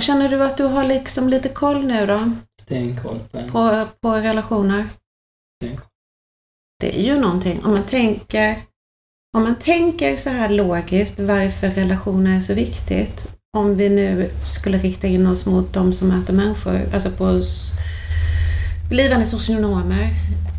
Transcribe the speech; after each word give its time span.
känner 0.00 0.28
du 0.28 0.44
att 0.44 0.56
du 0.56 0.64
har 0.64 0.84
liksom 0.84 1.28
lite 1.28 1.48
koll 1.48 1.86
nu 1.86 2.06
då? 2.06 2.30
Stenkoll 2.62 3.18
på 3.30 3.38
en. 3.38 3.50
På, 3.50 3.86
på 4.00 4.12
relationer? 4.14 4.88
Stenkoll. 5.62 5.86
Det 6.80 7.00
är 7.00 7.02
ju 7.02 7.20
någonting. 7.20 7.64
Om 7.64 7.70
man 7.70 7.82
tänker, 7.82 8.56
om 9.36 9.42
man 9.42 9.54
tänker 9.54 10.16
så 10.16 10.30
här 10.30 10.48
logiskt 10.48 11.20
varför 11.20 11.68
relationer 11.68 12.36
är 12.36 12.40
så 12.40 12.54
viktigt. 12.54 13.26
Om 13.56 13.76
vi 13.76 13.88
nu 13.88 14.30
skulle 14.46 14.78
rikta 14.78 15.06
in 15.06 15.26
oss 15.26 15.46
mot 15.46 15.72
de 15.72 15.92
som 15.92 16.08
möter 16.08 16.32
människor, 16.32 16.88
alltså 16.94 17.10
på 17.10 17.42
blivande 18.88 19.26
socionomer. 19.26 20.10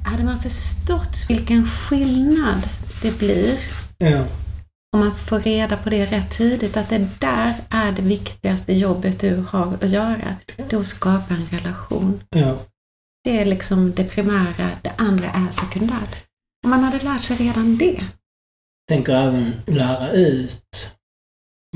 Hade 0.06 0.24
man 0.24 0.42
förstått 0.42 1.26
vilken 1.30 1.68
skillnad 1.68 2.62
det 3.02 3.20
blir 3.20 3.60
Ja. 3.98 4.26
Om 4.96 5.00
man 5.02 5.16
får 5.16 5.40
reda 5.40 5.78
på 5.78 5.90
det 5.90 6.06
rätt 6.06 6.32
tidigt, 6.32 6.78
att 6.78 6.90
det 6.90 7.08
där 7.20 7.56
är 7.70 7.92
det 7.92 8.02
viktigaste 8.02 8.74
jobbet 8.74 9.20
du 9.20 9.46
har 9.50 9.74
att 9.82 9.90
göra. 9.90 10.36
Det 10.56 10.74
är 10.74 10.80
att 10.80 10.88
skapa 10.88 11.34
en 11.34 11.48
relation. 11.52 12.24
Ja. 12.30 12.58
Det 13.24 13.40
är 13.42 13.46
liksom 13.46 13.92
det 13.94 14.04
primära, 14.04 14.70
det 14.82 14.92
andra 14.98 15.26
är 15.30 15.52
sekundärt. 15.52 16.16
Om 16.64 16.70
man 16.70 16.84
hade 16.84 17.04
lärt 17.04 17.22
sig 17.24 17.38
redan 17.38 17.78
det. 17.78 18.04
Tänker 18.90 19.14
även 19.16 19.54
lära 19.68 20.12
ut 20.12 20.92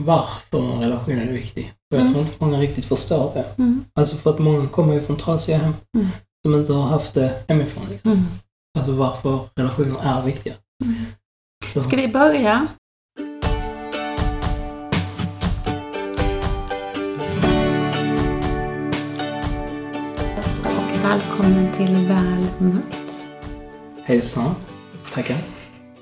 varför 0.02 0.74
en 0.74 0.80
relation 0.80 1.20
är 1.20 1.32
viktig. 1.32 1.74
För 1.92 1.98
jag 1.98 2.02
Mm. 2.02 2.14
tror 2.14 2.26
inte 2.26 2.46
många 2.46 2.60
riktigt 2.60 2.86
förstår 2.86 3.34
det. 3.34 3.46
Mm. 3.64 3.86
Alltså 3.94 4.18
för 4.18 4.30
att 4.30 4.40
många 4.40 4.68
kommer 4.68 4.94
ju 4.94 5.02
från 5.02 5.18
trasiga 5.18 5.58
hem. 5.58 5.74
Mm. 5.98 6.08
Som 6.46 6.56
inte 6.56 6.74
har 6.74 6.88
haft 6.88 7.14
det 7.14 7.44
hemifrån. 7.48 7.86
Liksom. 7.90 8.12
Mm. 8.12 8.26
Alltså 8.78 8.92
varför 8.92 9.44
relationer 9.56 10.00
är 10.04 10.22
viktiga. 10.26 10.54
Mm. 10.84 11.06
Så, 11.74 11.82
Ska 11.82 11.96
vi 11.98 12.08
börja? 12.08 12.68
Välkommen 21.04 21.74
till 21.74 21.96
Väl 21.96 22.48
mött. 22.58 23.26
Hejsan. 24.04 24.56
Tackar. 25.14 25.38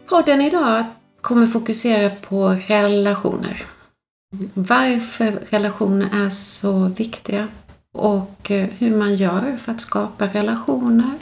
Podden 0.06 0.42
idag 0.42 0.86
kommer 1.22 1.48
fokusera 1.48 2.10
på 2.10 2.50
relationer. 2.68 3.64
Varför 4.54 5.32
relationer 5.32 6.26
är 6.26 6.30
så 6.30 6.92
viktiga 6.98 7.48
och 7.94 8.52
eh, 8.52 8.70
hur 8.78 8.96
man 8.96 9.16
gör 9.16 9.58
för 9.58 9.72
att 9.72 9.82
skapa 9.82 10.28
relationer. 10.28 11.14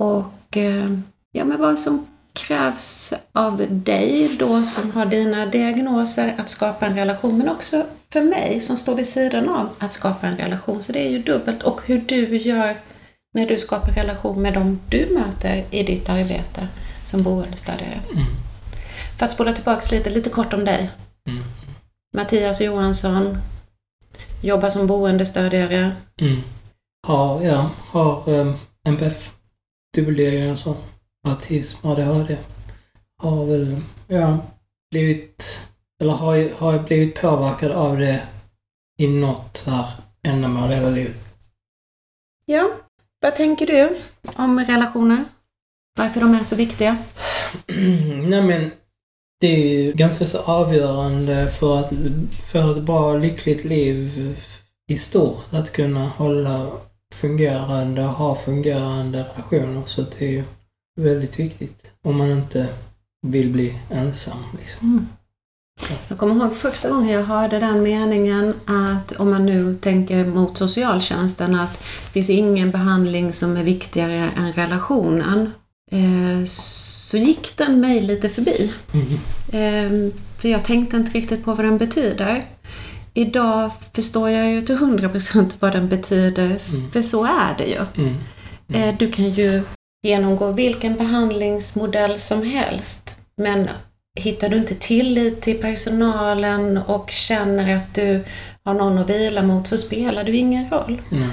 Och 0.00 0.56
eh, 0.56 0.98
ja, 1.32 1.44
men 1.44 1.60
vad 1.60 1.78
som 1.78 2.06
krävs 2.32 3.14
av 3.32 3.66
dig 3.70 4.36
då 4.38 4.64
som 4.64 4.90
har 4.90 5.06
dina 5.06 5.46
diagnoser 5.46 6.34
att 6.38 6.48
skapa 6.48 6.86
en 6.86 6.96
relation 6.96 7.38
men 7.38 7.48
också 7.48 7.84
för 8.12 8.22
mig 8.22 8.60
som 8.60 8.76
står 8.76 8.94
vid 8.94 9.06
sidan 9.06 9.48
av 9.48 9.68
att 9.78 9.92
skapa 9.92 10.26
en 10.26 10.36
relation. 10.36 10.82
Så 10.82 10.92
det 10.92 11.06
är 11.06 11.10
ju 11.10 11.22
dubbelt 11.22 11.62
och 11.62 11.80
hur 11.86 12.00
du 12.00 12.36
gör 12.36 12.76
när 13.34 13.46
du 13.46 13.58
skapar 13.58 13.92
relation 13.92 14.42
med 14.42 14.54
dem 14.54 14.80
du 14.88 15.08
möter 15.14 15.64
i 15.70 15.82
ditt 15.82 16.08
arbete 16.08 16.68
som 17.04 17.22
boendestödjare. 17.22 18.00
Mm. 18.12 18.26
För 19.18 19.26
att 19.26 19.32
spola 19.32 19.52
tillbaka 19.52 19.96
lite, 19.96 20.10
lite 20.10 20.30
kort 20.30 20.52
om 20.52 20.64
dig. 20.64 20.90
Mm. 21.28 21.44
Mattias 22.14 22.60
Johansson, 22.60 23.38
jobbar 24.42 24.70
som 24.70 24.86
boendestödjare. 24.86 25.96
Mm. 26.20 26.42
Har, 27.06 27.42
ja, 27.42 27.70
har 27.78 28.28
um, 28.28 28.54
NPF, 28.84 29.30
dubbeldiagnoser, 29.96 30.74
autism, 31.28 31.86
ADHD. 31.86 32.36
Har 33.22 33.44
väl, 33.44 33.80
ja, 34.06 34.38
blivit, 34.90 35.68
eller 36.00 36.12
har, 36.12 36.50
har 36.58 36.72
jag 36.72 36.84
blivit 36.84 37.20
påverkad 37.20 37.72
av 37.72 37.98
det 37.98 38.22
i 38.98 39.06
något 39.06 39.56
så 39.56 39.70
här 39.70 39.86
ändamål 40.22 40.70
hela 40.70 40.90
livet. 40.90 41.24
Ja, 42.44 42.70
vad 43.20 43.36
tänker 43.36 43.66
du 43.66 43.98
om 44.36 44.60
relationer? 44.60 45.24
Varför 45.98 46.20
de 46.20 46.34
är 46.34 46.44
så 46.44 46.56
viktiga? 46.56 46.96
Nej 48.28 48.42
men, 48.42 48.70
det 49.40 49.46
är 49.46 49.84
ju 49.84 49.92
ganska 49.92 50.26
så 50.26 50.38
avgörande 50.38 51.50
för 51.50 51.78
att 51.80 51.92
få 52.52 52.70
ett 52.72 52.82
bra, 52.82 53.16
lyckligt 53.16 53.64
liv 53.64 54.36
i 54.88 54.98
stort. 54.98 55.44
Att 55.50 55.72
kunna 55.72 56.08
hålla 56.08 56.70
fungerande 57.14 58.02
och 58.04 58.12
ha 58.12 58.34
fungerande 58.34 59.18
relationer. 59.18 59.82
Så 59.86 60.02
det 60.02 60.26
är 60.26 60.30
ju 60.30 60.44
väldigt 61.00 61.38
viktigt. 61.38 61.92
Om 62.02 62.16
man 62.16 62.30
inte 62.30 62.68
vill 63.26 63.52
bli 63.52 63.78
ensam 63.90 64.44
liksom. 64.58 64.88
Mm. 64.88 65.06
Jag 66.08 66.18
kommer 66.18 66.34
ihåg 66.44 66.56
första 66.56 66.88
gången 66.90 67.08
jag 67.08 67.24
hörde 67.24 67.58
den 67.58 67.82
meningen 67.82 68.54
att 68.66 69.12
om 69.12 69.30
man 69.30 69.46
nu 69.46 69.74
tänker 69.74 70.24
mot 70.24 70.58
socialtjänsten 70.58 71.54
att 71.54 71.72
det 71.78 72.12
finns 72.12 72.30
ingen 72.30 72.70
behandling 72.70 73.32
som 73.32 73.56
är 73.56 73.62
viktigare 73.64 74.30
än 74.36 74.52
relationen. 74.52 75.50
Eh, 75.90 76.44
så 76.46 77.16
gick 77.16 77.56
den 77.56 77.80
mig 77.80 78.00
lite 78.00 78.28
förbi. 78.28 78.72
Mm. 78.92 79.06
Eh, 79.52 80.12
för 80.40 80.48
jag 80.48 80.64
tänkte 80.64 80.96
inte 80.96 81.12
riktigt 81.18 81.44
på 81.44 81.54
vad 81.54 81.64
den 81.66 81.78
betyder. 81.78 82.44
Idag 83.14 83.70
förstår 83.94 84.30
jag 84.30 84.50
ju 84.52 84.62
till 84.62 84.76
100% 84.76 85.50
vad 85.60 85.72
den 85.72 85.88
betyder, 85.88 86.58
Mm. 86.68 86.90
för 86.90 87.02
så 87.02 87.24
är 87.24 87.54
det 87.58 87.64
ju. 87.64 87.80
Mm. 87.96 88.14
Eh, 88.72 88.94
Du 88.98 89.12
kan 89.12 89.30
ju 89.30 89.62
genomgå 90.02 90.50
vilken 90.52 90.96
behandlingsmodell 90.96 92.18
som 92.20 92.42
helst. 92.42 93.16
Men 93.36 93.68
hittar 94.18 94.48
du 94.48 94.56
inte 94.56 94.74
tillit 94.74 95.40
till 95.40 95.60
personalen 95.60 96.78
och 96.78 97.10
känner 97.10 97.76
att 97.76 97.94
du 97.94 98.24
har 98.64 98.74
någon 98.74 98.98
att 98.98 99.10
vila 99.10 99.42
mot 99.42 99.66
så 99.66 99.78
spelar 99.78 100.24
du 100.24 100.36
ingen 100.36 100.70
roll. 100.70 101.00
Nej. 101.08 101.28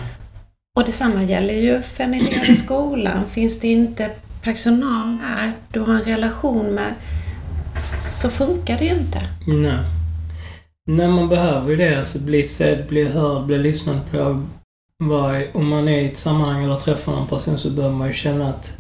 Och 0.78 0.86
detsamma 0.86 1.24
gäller 1.24 1.54
ju 1.54 1.82
för 1.82 2.04
en 2.04 2.14
elev 2.14 2.50
i 2.50 2.56
skolan. 2.56 3.24
Finns 3.32 3.60
det 3.60 3.68
inte 3.68 4.10
personal 4.42 5.18
där 5.18 5.52
du 5.72 5.80
har 5.80 5.94
en 5.94 6.02
relation 6.02 6.66
med 6.66 6.94
så 8.22 8.30
funkar 8.30 8.78
det 8.78 8.86
ju 8.86 8.92
inte. 8.92 9.22
Nej. 9.48 9.78
Nej, 10.88 11.08
man 11.08 11.30
behöver 11.30 11.70
ju 11.70 11.76
det. 11.76 12.00
Alltså 12.00 12.20
bli 12.20 12.44
sedd, 12.44 12.88
bli 12.88 13.08
hörd, 13.08 13.46
bli 13.46 13.58
lyssnad 13.58 14.00
på. 14.12 14.44
Om 15.54 15.68
man 15.68 15.88
är 15.88 16.02
i 16.02 16.06
ett 16.06 16.18
sammanhang 16.18 16.64
eller 16.64 16.76
träffar 16.76 17.12
någon 17.12 17.28
person 17.28 17.58
så 17.58 17.70
behöver 17.70 17.96
man 17.96 18.08
ju 18.08 18.14
känna 18.14 18.50
att, 18.50 18.78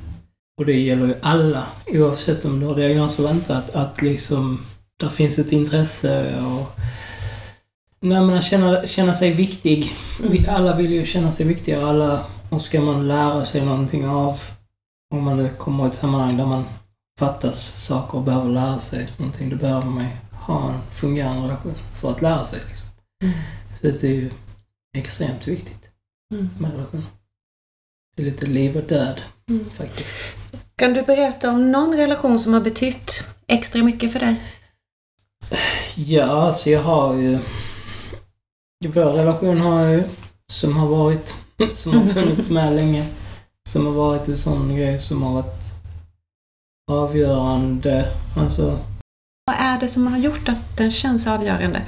och 0.57 0.65
det 0.65 0.79
gäller 0.79 1.05
ju 1.07 1.15
alla, 1.21 1.63
oavsett 1.87 2.45
om 2.45 2.59
du 2.59 2.65
har 2.65 2.75
diagnos 2.75 3.19
eller 3.19 3.31
inte, 3.31 3.57
att, 3.57 3.75
att 3.75 4.01
liksom, 4.01 4.65
där 4.99 5.09
finns 5.09 5.39
ett 5.39 5.51
intresse 5.51 6.41
och 6.41 6.79
Nej 7.99 8.21
men 8.21 8.37
att 8.37 8.43
känna, 8.45 8.87
känna 8.87 9.13
sig 9.13 9.31
viktig. 9.31 9.91
Vi, 10.29 10.47
alla 10.47 10.75
vill 10.75 10.91
ju 10.91 11.05
känna 11.05 11.31
sig 11.31 11.45
viktiga 11.45 11.81
och 11.81 11.89
alla, 11.89 12.25
och 12.49 12.61
ska 12.61 12.81
man 12.81 13.07
lära 13.07 13.45
sig 13.45 13.65
någonting 13.65 14.07
av, 14.07 14.39
om 15.13 15.23
man 15.23 15.37
nu 15.37 15.49
kommer 15.49 15.83
i 15.83 15.87
ett 15.87 15.95
sammanhang 15.95 16.37
där 16.37 16.45
man 16.45 16.63
fattas 17.19 17.83
saker 17.85 18.17
och 18.17 18.23
behöver 18.23 18.49
lära 18.49 18.79
sig 18.79 19.07
någonting, 19.17 19.49
då 19.49 19.55
behöver 19.55 19.85
man 19.85 20.03
ju 20.03 20.09
ha 20.31 20.73
en 20.73 20.79
fungerande 20.91 21.43
relation 21.43 21.73
för 22.01 22.11
att 22.11 22.21
lära 22.21 22.45
sig. 22.45 22.59
Liksom. 22.69 22.87
Mm. 23.23 23.35
Så 23.81 23.87
det 23.87 24.03
är 24.03 24.13
ju 24.13 24.29
extremt 24.97 25.47
viktigt 25.47 25.89
Mm. 26.33 26.49
med 26.59 26.71
relationer. 26.71 27.05
Det 28.15 28.21
är 28.21 28.25
lite 28.25 28.45
liv 28.45 28.77
och 28.77 28.83
död 28.83 29.21
Mm. 29.49 29.65
faktiskt. 29.69 30.17
Kan 30.77 30.93
du 30.93 31.01
berätta 31.01 31.49
om 31.49 31.71
någon 31.71 31.97
relation 31.97 32.39
som 32.39 32.53
har 32.53 32.61
betytt 32.61 33.23
extra 33.47 33.83
mycket 33.83 34.11
för 34.11 34.19
dig? 34.19 34.35
Ja, 35.95 36.25
alltså 36.25 36.69
jag 36.69 36.83
har 36.83 37.15
ju... 37.15 37.39
Vår 38.87 39.11
relation 39.11 39.61
har 39.61 39.81
jag 39.81 39.93
ju, 39.93 40.03
som 40.51 40.77
har 40.77 40.87
varit, 40.87 41.35
som 41.73 41.93
har 41.93 42.05
funnits 42.05 42.49
med 42.49 42.75
länge. 42.75 43.05
Som 43.69 43.85
har 43.85 43.93
varit 43.93 44.27
en 44.27 44.37
sån 44.37 44.75
grej 44.75 44.99
som 44.99 45.23
har 45.23 45.33
varit 45.33 45.61
avgörande. 46.91 48.07
Alltså, 48.37 48.79
Vad 49.45 49.55
är 49.59 49.79
det 49.79 49.87
som 49.87 50.07
har 50.07 50.17
gjort 50.17 50.49
att 50.49 50.77
den 50.77 50.91
känns 50.91 51.27
avgörande? 51.27 51.81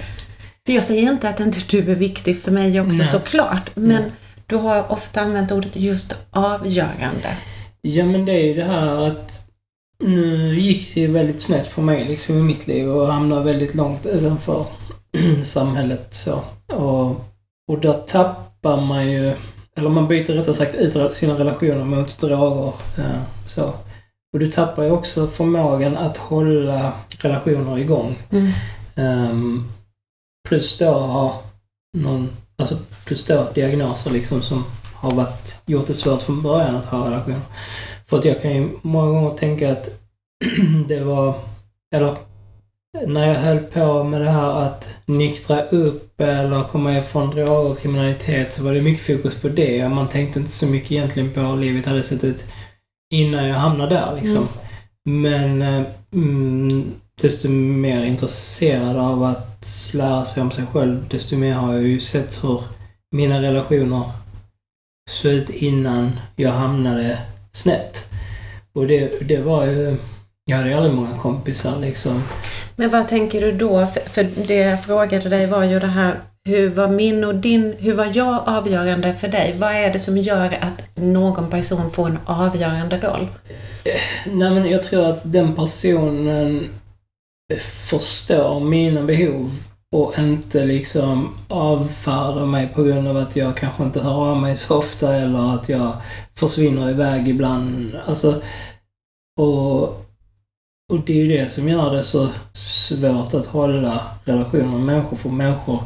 För 0.66 0.74
jag 0.74 0.84
säger 0.84 1.12
inte 1.12 1.30
att 1.30 1.40
inte 1.40 1.60
du 1.70 1.92
är 1.92 1.96
viktig 1.96 2.42
för 2.42 2.52
mig 2.52 2.82
också 2.82 2.98
Nej. 2.98 3.08
såklart. 3.08 3.76
Men 3.76 4.02
Nej. 4.02 4.12
du 4.46 4.56
har 4.56 4.92
ofta 4.92 5.22
använt 5.22 5.52
ordet 5.52 5.76
just 5.76 6.14
avgörande. 6.32 7.38
Ja 7.82 8.06
men 8.06 8.26
det 8.26 8.32
är 8.32 8.46
ju 8.46 8.54
det 8.54 8.64
här 8.64 9.08
att 9.08 9.48
nu 10.00 10.56
gick 10.60 10.94
det 10.94 11.02
ju 11.02 11.08
väldigt 11.08 11.42
snett 11.42 11.68
för 11.68 11.82
mig 11.82 12.06
liksom 12.06 12.38
i 12.38 12.44
mitt 12.44 12.68
liv 12.68 12.90
och 12.90 13.08
hamnade 13.08 13.44
väldigt 13.44 13.76
långt 13.76 14.06
utanför 14.06 14.66
samhället 15.46 16.14
så. 16.14 16.42
Och, 16.68 17.10
och 17.68 17.80
där 17.82 17.94
tappar 18.08 18.82
man 18.82 19.12
ju, 19.12 19.34
eller 19.76 19.90
man 19.90 20.08
byter 20.08 20.34
rättare 20.34 20.56
sagt 20.56 20.76
ut 20.76 21.18
sina 21.18 21.40
relationer 21.40 21.84
mot 21.84 22.20
droger. 22.20 22.74
Så. 23.48 23.74
Och 24.34 24.40
du 24.40 24.52
tappar 24.52 24.84
ju 24.84 24.92
också 24.92 25.28
förmågan 25.28 25.98
att 25.98 26.18
hålla 26.18 26.94
relationer 27.20 27.78
igång. 27.78 28.16
Mm. 28.30 28.52
Ehm, 28.96 29.72
plus 30.48 30.78
då 30.78 30.92
ha 30.92 31.44
någon, 31.98 32.30
alltså 32.58 32.78
plus 33.06 33.26
då 33.26 33.48
diagnoser 33.54 34.12
liksom 34.12 34.42
som 34.42 34.64
har 35.00 35.12
varit, 35.12 35.62
gjort 35.66 35.88
det 35.88 35.94
svårt 35.94 36.22
från 36.22 36.42
början 36.42 36.76
att 36.76 36.86
ha 36.86 37.08
relationer. 37.08 37.42
För 38.06 38.20
att 38.20 38.26
jag 38.26 38.42
kan 38.42 38.56
ju 38.56 38.70
många 38.82 39.12
gånger 39.12 39.38
tänka 39.38 39.72
att 39.72 39.90
det 40.88 41.00
var, 41.00 41.36
eller 41.96 42.18
när 43.08 43.28
jag 43.28 43.40
höll 43.40 43.60
på 43.60 44.04
med 44.04 44.22
det 44.22 44.30
här 44.30 44.62
att 44.62 44.90
nyktra 45.06 45.64
upp 45.64 46.22
eller 46.22 46.64
komma 46.64 46.98
ifrån 46.98 47.30
droger 47.30 47.72
och 47.72 47.80
kriminalitet 47.80 48.54
så 48.54 48.64
var 48.64 48.74
det 48.74 48.82
mycket 48.82 49.06
fokus 49.06 49.36
på 49.36 49.48
det. 49.48 49.90
Man 49.90 50.10
tänkte 50.10 50.40
inte 50.40 50.52
så 50.52 50.68
mycket 50.68 50.92
egentligen 50.92 51.34
på 51.34 51.40
hur 51.40 51.58
livet 51.58 51.86
hade 51.86 52.04
sett 52.04 52.24
ut 52.24 52.44
innan 53.14 53.48
jag 53.48 53.56
hamnade 53.56 53.96
där 53.96 54.20
liksom. 54.22 54.48
Men 55.06 55.62
eh, 55.62 55.84
mm, 56.14 56.92
desto 57.22 57.50
mer 57.50 58.04
intresserad 58.04 58.98
av 58.98 59.24
att 59.24 59.90
lära 59.94 60.26
sig 60.26 60.44
om 60.44 60.52
sig 60.52 60.66
själv, 60.66 61.06
desto 61.10 61.38
mer 61.38 61.54
har 61.54 61.74
jag 61.74 61.84
ju 61.84 62.00
sett 62.00 62.44
hur 62.44 62.62
mina 63.12 63.42
relationer 63.42 64.04
såg 65.08 65.32
ut 65.32 65.50
innan 65.50 66.20
jag 66.36 66.52
hamnade 66.52 67.18
snett. 67.52 68.10
Och 68.74 68.88
det, 68.88 69.28
det 69.28 69.38
var 69.38 69.66
ju... 69.66 69.98
Jag 70.46 70.58
hade 70.58 70.78
aldrig 70.78 70.94
många 70.94 71.18
kompisar 71.18 71.80
liksom. 71.80 72.24
Men 72.76 72.90
vad 72.90 73.08
tänker 73.08 73.42
du 73.42 73.52
då? 73.52 73.88
För, 73.88 74.00
för 74.10 74.28
det 74.48 74.56
jag 74.56 74.84
frågade 74.84 75.30
dig 75.30 75.48
var 75.48 75.64
ju 75.64 75.80
det 75.80 75.88
här 75.88 76.16
hur 76.48 76.70
var 76.70 76.88
min 76.88 77.24
och 77.24 77.36
din, 77.36 77.76
hur 77.80 77.94
var 77.94 78.12
jag 78.14 78.44
avgörande 78.46 79.14
för 79.14 79.28
dig? 79.28 79.56
Vad 79.58 79.72
är 79.72 79.94
det 79.94 80.00
som 80.00 80.18
gör 80.18 80.58
att 80.62 80.96
någon 80.96 81.50
person 81.50 81.92
får 81.92 82.08
en 82.08 82.20
avgörande 82.26 82.98
roll? 82.98 83.28
Nej 84.26 84.52
men 84.52 84.70
jag 84.70 84.84
tror 84.84 85.06
att 85.06 85.22
den 85.24 85.56
personen 85.56 86.70
förstår 87.90 88.60
mina 88.60 89.04
behov 89.04 89.52
och 89.98 90.20
inte 90.20 90.66
liksom 90.66 91.38
avfärdar 91.48 92.46
mig 92.46 92.68
på 92.68 92.84
grund 92.84 93.08
av 93.08 93.18
att 93.18 93.36
jag 93.36 93.58
kanske 93.58 93.84
inte 93.84 94.02
hör 94.02 94.32
av 94.32 94.42
mig 94.42 94.58
så 94.58 94.78
ofta 94.78 95.16
eller 95.16 95.56
att 95.56 95.70
jag 95.70 95.94
försvinner 96.36 96.90
iväg 96.90 97.28
ibland. 97.28 97.96
Alltså, 98.08 98.42
och, 99.40 99.84
och 100.94 101.00
det 101.06 101.14
är 101.14 101.18
ju 101.18 101.28
det 101.28 101.48
som 101.48 101.70
gör 101.70 101.92
det 101.92 102.04
så 102.04 102.30
svårt 102.54 103.34
att 103.34 103.46
hålla 103.46 104.02
relationer 104.26 104.68
med 104.68 104.80
människor, 104.80 105.18
för 105.18 105.30
människor 105.30 105.80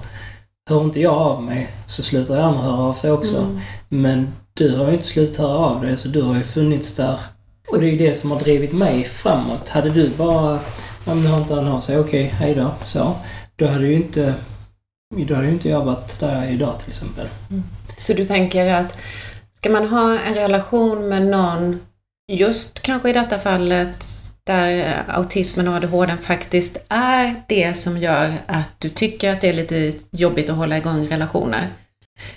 hör 0.70 0.84
inte 0.84 1.00
jag 1.00 1.14
av 1.14 1.44
mig 1.44 1.70
så 1.88 2.04
slutar 2.04 2.40
andra 2.40 2.62
höra 2.62 2.82
av 2.82 2.94
sig 2.94 3.12
också. 3.12 3.38
Mm. 3.38 3.60
Men 3.90 4.34
du 4.54 4.76
har 4.76 4.88
ju 4.88 4.94
inte 4.94 5.06
slutat 5.06 5.38
höra 5.38 5.58
av 5.58 5.82
dig, 5.82 5.98
så 5.98 6.08
du 6.08 6.22
har 6.22 6.36
ju 6.36 6.44
funnits 6.44 6.96
där. 6.96 7.20
Och 7.68 7.80
det 7.80 7.88
är 7.88 7.92
ju 7.92 7.98
det 7.98 8.14
som 8.14 8.32
har 8.32 8.40
drivit 8.40 8.74
mig 8.74 9.04
framåt. 9.04 9.70
Hade 9.70 9.90
du 9.90 10.10
bara, 10.10 10.60
ja 11.06 11.14
men 11.14 11.24
nu 11.24 11.30
har 11.30 11.42
inte 11.42 11.54
han 11.54 11.68
av 11.68 11.82
sig, 11.82 12.00
okej, 12.00 12.24
hej 12.24 12.56
då, 12.56 12.72
så. 12.86 13.16
Då 13.62 13.68
hade 13.68 13.88
ju 13.88 13.94
inte, 13.94 14.34
då 15.28 15.36
hade 15.36 15.48
ju 15.48 15.54
inte 15.54 15.70
jag 15.70 15.86
varit 15.86 16.20
där 16.20 16.36
jag 16.36 16.44
är 16.44 16.52
idag 16.52 16.80
till 16.80 16.90
exempel. 16.90 17.28
Så 17.98 18.14
du 18.14 18.26
tänker 18.26 18.66
att 18.66 18.98
ska 19.54 19.70
man 19.70 19.88
ha 19.88 20.20
en 20.20 20.34
relation 20.34 21.08
med 21.08 21.22
någon, 21.22 21.80
just 22.32 22.82
kanske 22.82 23.10
i 23.10 23.14
detta 23.14 23.40
fallet 23.40 24.06
där 24.44 25.04
autismen 25.08 25.68
och 25.68 25.74
ADHD 25.74 26.18
faktiskt 26.22 26.78
är 26.90 27.44
det 27.48 27.74
som 27.74 27.98
gör 27.98 28.38
att 28.46 28.72
du 28.78 28.90
tycker 28.90 29.34
att 29.34 29.42
det 29.42 29.50
är 29.50 29.54
lite 29.54 29.94
jobbigt 30.12 30.50
att 30.50 30.56
hålla 30.56 30.78
igång 30.78 31.08
relationer. 31.08 31.70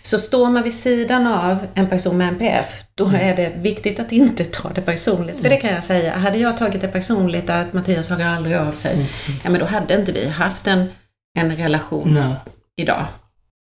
Så 0.02 0.18
står 0.18 0.50
man 0.50 0.62
vid 0.62 0.74
sidan 0.74 1.26
av 1.26 1.58
en 1.74 1.88
person 1.88 2.16
med 2.16 2.28
NPF, 2.28 2.84
då 2.94 3.06
är 3.06 3.36
det 3.36 3.52
viktigt 3.56 4.00
att 4.00 4.12
inte 4.12 4.44
ta 4.44 4.68
det 4.68 4.80
personligt. 4.80 5.36
För 5.36 5.48
det 5.48 5.56
kan 5.56 5.74
jag 5.74 5.84
säga, 5.84 6.16
hade 6.16 6.38
jag 6.38 6.58
tagit 6.58 6.80
det 6.80 6.88
personligt 6.88 7.50
att 7.50 7.72
Mattias 7.72 8.10
hör 8.10 8.24
aldrig 8.24 8.56
av 8.56 8.72
sig, 8.72 9.06
ja 9.44 9.50
men 9.50 9.60
då 9.60 9.66
hade 9.66 9.94
inte 9.94 10.12
vi 10.12 10.28
haft 10.28 10.66
en, 10.66 10.90
en 11.34 11.56
relation 11.56 12.14
Nej, 12.14 12.34
idag. 12.76 13.06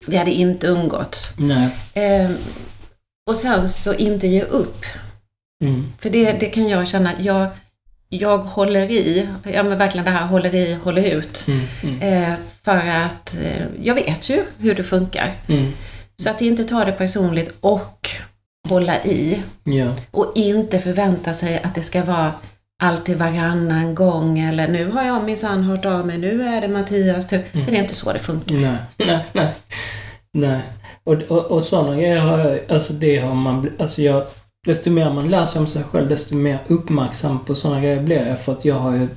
Vi 0.08 0.18
hade 0.18 0.32
inte 0.32 0.68
umgåtts. 0.68 1.38
Ehm, 1.94 2.36
och 3.30 3.38
sen 3.38 3.70
så 3.70 3.94
inte 3.94 4.28
ge 4.28 4.44
upp. 4.44 4.86
Mm. 5.64 5.94
För 6.00 6.10
det, 6.10 6.32
det 6.32 6.46
kan 6.46 6.68
jag 6.68 6.88
känna, 6.88 7.22
jag, 7.22 7.48
jag 8.10 8.38
håller 8.38 8.92
i, 8.92 9.30
ja 9.54 9.64
men 9.64 9.78
verkligen 9.78 10.06
det 10.06 10.12
här 10.12 10.26
håller 10.26 10.56
i, 10.56 10.74
håller 10.74 11.04
ut. 11.04 11.46
Mm. 11.48 11.62
Mm. 11.84 12.02
Eh, 12.02 12.38
för 12.64 12.88
att 12.88 13.36
eh, 13.36 13.66
jag 13.82 13.96
vet 13.96 14.30
ju 14.30 14.44
hur 14.58 14.76
det 14.76 14.84
funkar. 14.84 15.36
Mm. 15.48 15.74
Så 16.18 16.30
att 16.30 16.42
inte 16.42 16.64
ta 16.64 16.86
det 16.86 16.92
personligt 16.92 17.54
och 17.60 18.10
hålla 18.70 19.04
i. 19.04 19.44
Ja. 19.64 19.96
Och 20.12 20.32
inte 20.36 20.80
förvänta 20.80 21.34
sig 21.34 21.62
att 21.64 21.76
det 21.76 21.82
ska 21.82 22.04
vara 22.04 22.34
alltid 22.80 23.18
varannan 23.18 23.96
gång 23.96 24.40
eller 24.40 24.68
nu 24.68 24.92
har 24.92 25.04
jag 25.04 25.24
minsann 25.24 25.64
hört 25.64 25.86
av 25.86 26.08
mig, 26.08 26.18
nu 26.18 26.42
är 26.42 26.62
det 26.62 26.68
Mattias 26.68 27.30
tur. 27.30 27.42
Mm. 27.52 27.66
För 27.66 27.72
det 27.72 27.78
är 27.78 27.82
inte 27.82 27.96
så 27.96 28.14
det 28.14 28.20
funkar. 28.20 28.56
Nej, 28.56 28.78
nej, 28.98 29.20
nej. 29.34 29.54
Nej. 30.34 30.62
Och, 31.04 31.14
och, 31.14 31.52
och 31.52 31.64
sådana 31.64 31.96
grejer 31.96 32.20
har 32.20 32.40
jag, 32.40 32.60
alltså 32.70 32.94
det 32.94 33.18
har 33.18 33.36
man, 33.36 33.70
alltså 33.80 34.02
jag, 34.02 34.24
desto 34.66 34.90
mer 34.90 35.14
man 35.14 35.30
lär 35.30 35.46
sig 35.46 35.60
om 35.60 35.68
sig 35.68 35.84
själv, 35.84 36.10
desto 36.10 36.36
mer 36.36 36.60
uppmärksam 36.68 37.40
på 37.40 37.56
sådana 37.56 37.82
grejer 37.82 38.04
blir 38.04 38.28
jag. 38.28 38.40
För 38.40 38.52
att 38.52 38.66
jag 38.66 38.76
har 38.76 38.96
ju 38.96 39.08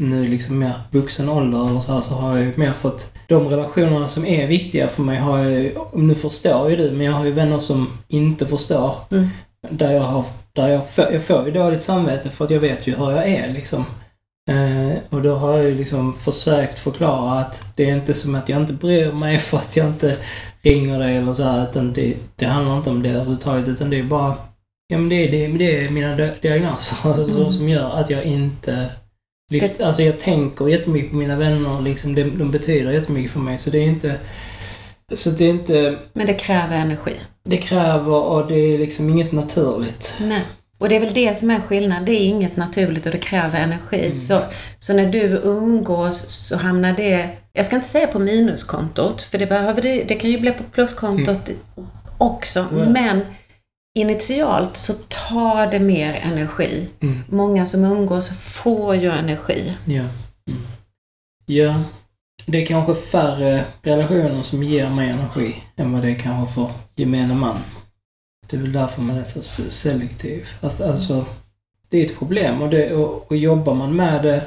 nu 0.00 0.28
liksom 0.28 0.58
mer 0.58 0.72
vuxen 0.90 1.28
ålder 1.28 1.76
och 1.76 1.84
så, 1.84 1.92
här, 1.92 2.00
så 2.00 2.14
har 2.14 2.36
jag 2.36 2.46
ju 2.46 2.52
mer 2.56 2.72
fått 2.72 3.12
de 3.28 3.48
relationerna 3.48 4.08
som 4.08 4.26
är 4.26 4.46
viktiga 4.46 4.88
för 4.88 5.02
mig 5.02 5.18
har 5.18 5.38
jag 5.38 5.50
ju, 5.50 5.74
nu 5.94 6.14
förstår 6.14 6.70
ju 6.70 6.76
du, 6.76 6.90
men 6.90 7.06
jag 7.06 7.12
har 7.12 7.24
ju 7.24 7.30
vänner 7.30 7.58
som 7.58 7.98
inte 8.08 8.46
förstår. 8.46 8.94
Mm. 9.10 9.28
Där 9.70 9.92
jag 9.92 10.02
har, 10.02 10.24
där 10.56 10.68
jag, 10.68 10.90
får, 10.90 11.12
jag 11.12 11.22
får 11.22 11.46
ju 11.46 11.52
dåligt 11.52 11.82
samvete 11.82 12.30
för 12.30 12.44
att 12.44 12.50
jag 12.50 12.60
vet 12.60 12.86
ju 12.86 12.96
hur 12.96 13.10
jag 13.10 13.28
är 13.28 13.52
liksom. 13.52 13.84
Eh, 14.50 14.98
och 15.10 15.22
då 15.22 15.34
har 15.34 15.56
jag 15.56 15.64
ju 15.64 15.74
liksom 15.74 16.14
försökt 16.14 16.78
förklara 16.78 17.40
att 17.40 17.62
det 17.76 17.90
är 17.90 17.96
inte 17.96 18.14
som 18.14 18.34
att 18.34 18.48
jag 18.48 18.60
inte 18.60 18.72
bryr 18.72 19.12
mig 19.12 19.38
för 19.48 19.56
att 19.56 19.76
jag 19.76 19.86
inte 19.86 20.16
ringer 20.62 20.98
dig 20.98 21.16
eller 21.16 21.32
så 21.32 21.42
här, 21.42 21.62
utan 21.70 21.92
det, 21.92 22.14
det 22.36 22.46
handlar 22.46 22.76
inte 22.76 22.90
om 22.90 23.02
det 23.02 23.08
överhuvudtaget 23.08 23.68
utan 23.68 23.90
det 23.90 23.98
är 23.98 24.02
bara 24.04 24.34
Ja 24.88 24.98
men 24.98 25.08
det 25.08 25.14
är, 25.14 25.30
det, 25.30 25.58
det 25.58 25.84
är 25.84 25.90
mina 25.90 26.16
di- 26.16 26.30
diagnoser 26.42 26.96
alltså, 27.08 27.22
Mm. 27.28 27.52
som 27.52 27.68
gör 27.68 27.90
att 27.90 28.10
jag 28.10 28.24
inte 28.24 28.86
lyft, 29.50 29.80
Alltså 29.80 30.02
jag 30.02 30.20
tänker 30.20 30.68
jättemycket 30.68 31.10
på 31.10 31.16
mina 31.16 31.36
vänner 31.36 31.82
liksom. 31.82 32.14
De, 32.14 32.22
de 32.24 32.50
betyder 32.50 32.90
jättemycket 32.92 33.30
för 33.32 33.40
mig 33.40 33.58
så 33.58 33.70
det 33.70 33.78
är 33.78 33.82
inte 33.86 34.16
Så 35.14 35.30
det 35.30 35.44
är 35.44 35.48
inte 35.50 35.98
Men 36.12 36.26
det 36.26 36.34
kräver 36.34 36.76
energi. 36.76 37.14
Det 37.46 37.56
kräver 37.56 38.14
och 38.14 38.48
det 38.48 38.54
är 38.54 38.78
liksom 38.78 39.10
inget 39.10 39.32
naturligt. 39.32 40.14
Nej. 40.20 40.42
Och 40.78 40.88
det 40.88 40.96
är 40.96 41.00
väl 41.00 41.12
det 41.12 41.34
som 41.34 41.50
är 41.50 41.60
skillnaden. 41.60 42.04
Det 42.04 42.12
är 42.12 42.26
inget 42.26 42.56
naturligt 42.56 43.06
och 43.06 43.12
det 43.12 43.18
kräver 43.18 43.60
energi. 43.60 44.04
Mm. 44.04 44.14
Så, 44.14 44.40
så 44.78 44.92
när 44.92 45.06
du 45.06 45.40
umgås 45.44 46.30
så 46.30 46.56
hamnar 46.56 46.92
det, 46.92 47.28
jag 47.52 47.66
ska 47.66 47.76
inte 47.76 47.88
säga 47.88 48.06
på 48.06 48.18
minuskontot, 48.18 49.22
för 49.22 49.38
det, 49.38 49.46
behöver 49.46 49.82
det, 49.82 50.04
det 50.04 50.14
kan 50.14 50.30
ju 50.30 50.40
bli 50.40 50.50
på 50.50 50.62
pluskontot 50.62 51.50
också. 52.18 52.60
Mm. 52.60 52.78
Ja. 52.78 52.88
Men 52.88 53.20
initialt 53.98 54.76
så 54.76 54.92
tar 55.08 55.66
det 55.66 55.80
mer 55.80 56.14
energi. 56.14 56.88
Mm. 57.00 57.22
Många 57.28 57.66
som 57.66 57.84
umgås 57.84 58.38
får 58.38 58.96
ju 58.96 59.10
energi. 59.10 59.72
Ja. 59.84 60.04
Mm. 60.48 60.62
Ja. 61.46 61.74
Det 62.46 62.62
är 62.62 62.66
kanske 62.66 62.94
färre 62.94 63.64
relationer 63.82 64.42
som 64.42 64.62
ger 64.62 64.90
mig 64.90 65.10
energi 65.10 65.62
än 65.76 65.92
vad 65.92 66.02
det 66.02 66.10
är 66.10 66.18
kanske 66.18 66.54
för 66.54 66.70
gemene 66.96 67.34
man. 67.34 67.56
Det 68.50 68.56
är 68.56 68.60
väl 68.60 68.72
därför 68.72 69.02
man 69.02 69.16
är 69.16 69.24
så 69.24 69.42
selektiv. 69.70 70.48
Alltså, 70.60 70.84
alltså 70.84 71.24
det 71.88 71.98
är 71.98 72.04
ett 72.04 72.18
problem 72.18 72.62
och, 72.62 72.70
det, 72.70 72.94
och, 72.94 73.30
och 73.30 73.36
jobbar 73.36 73.74
man 73.74 73.96
med 73.96 74.22
det 74.22 74.42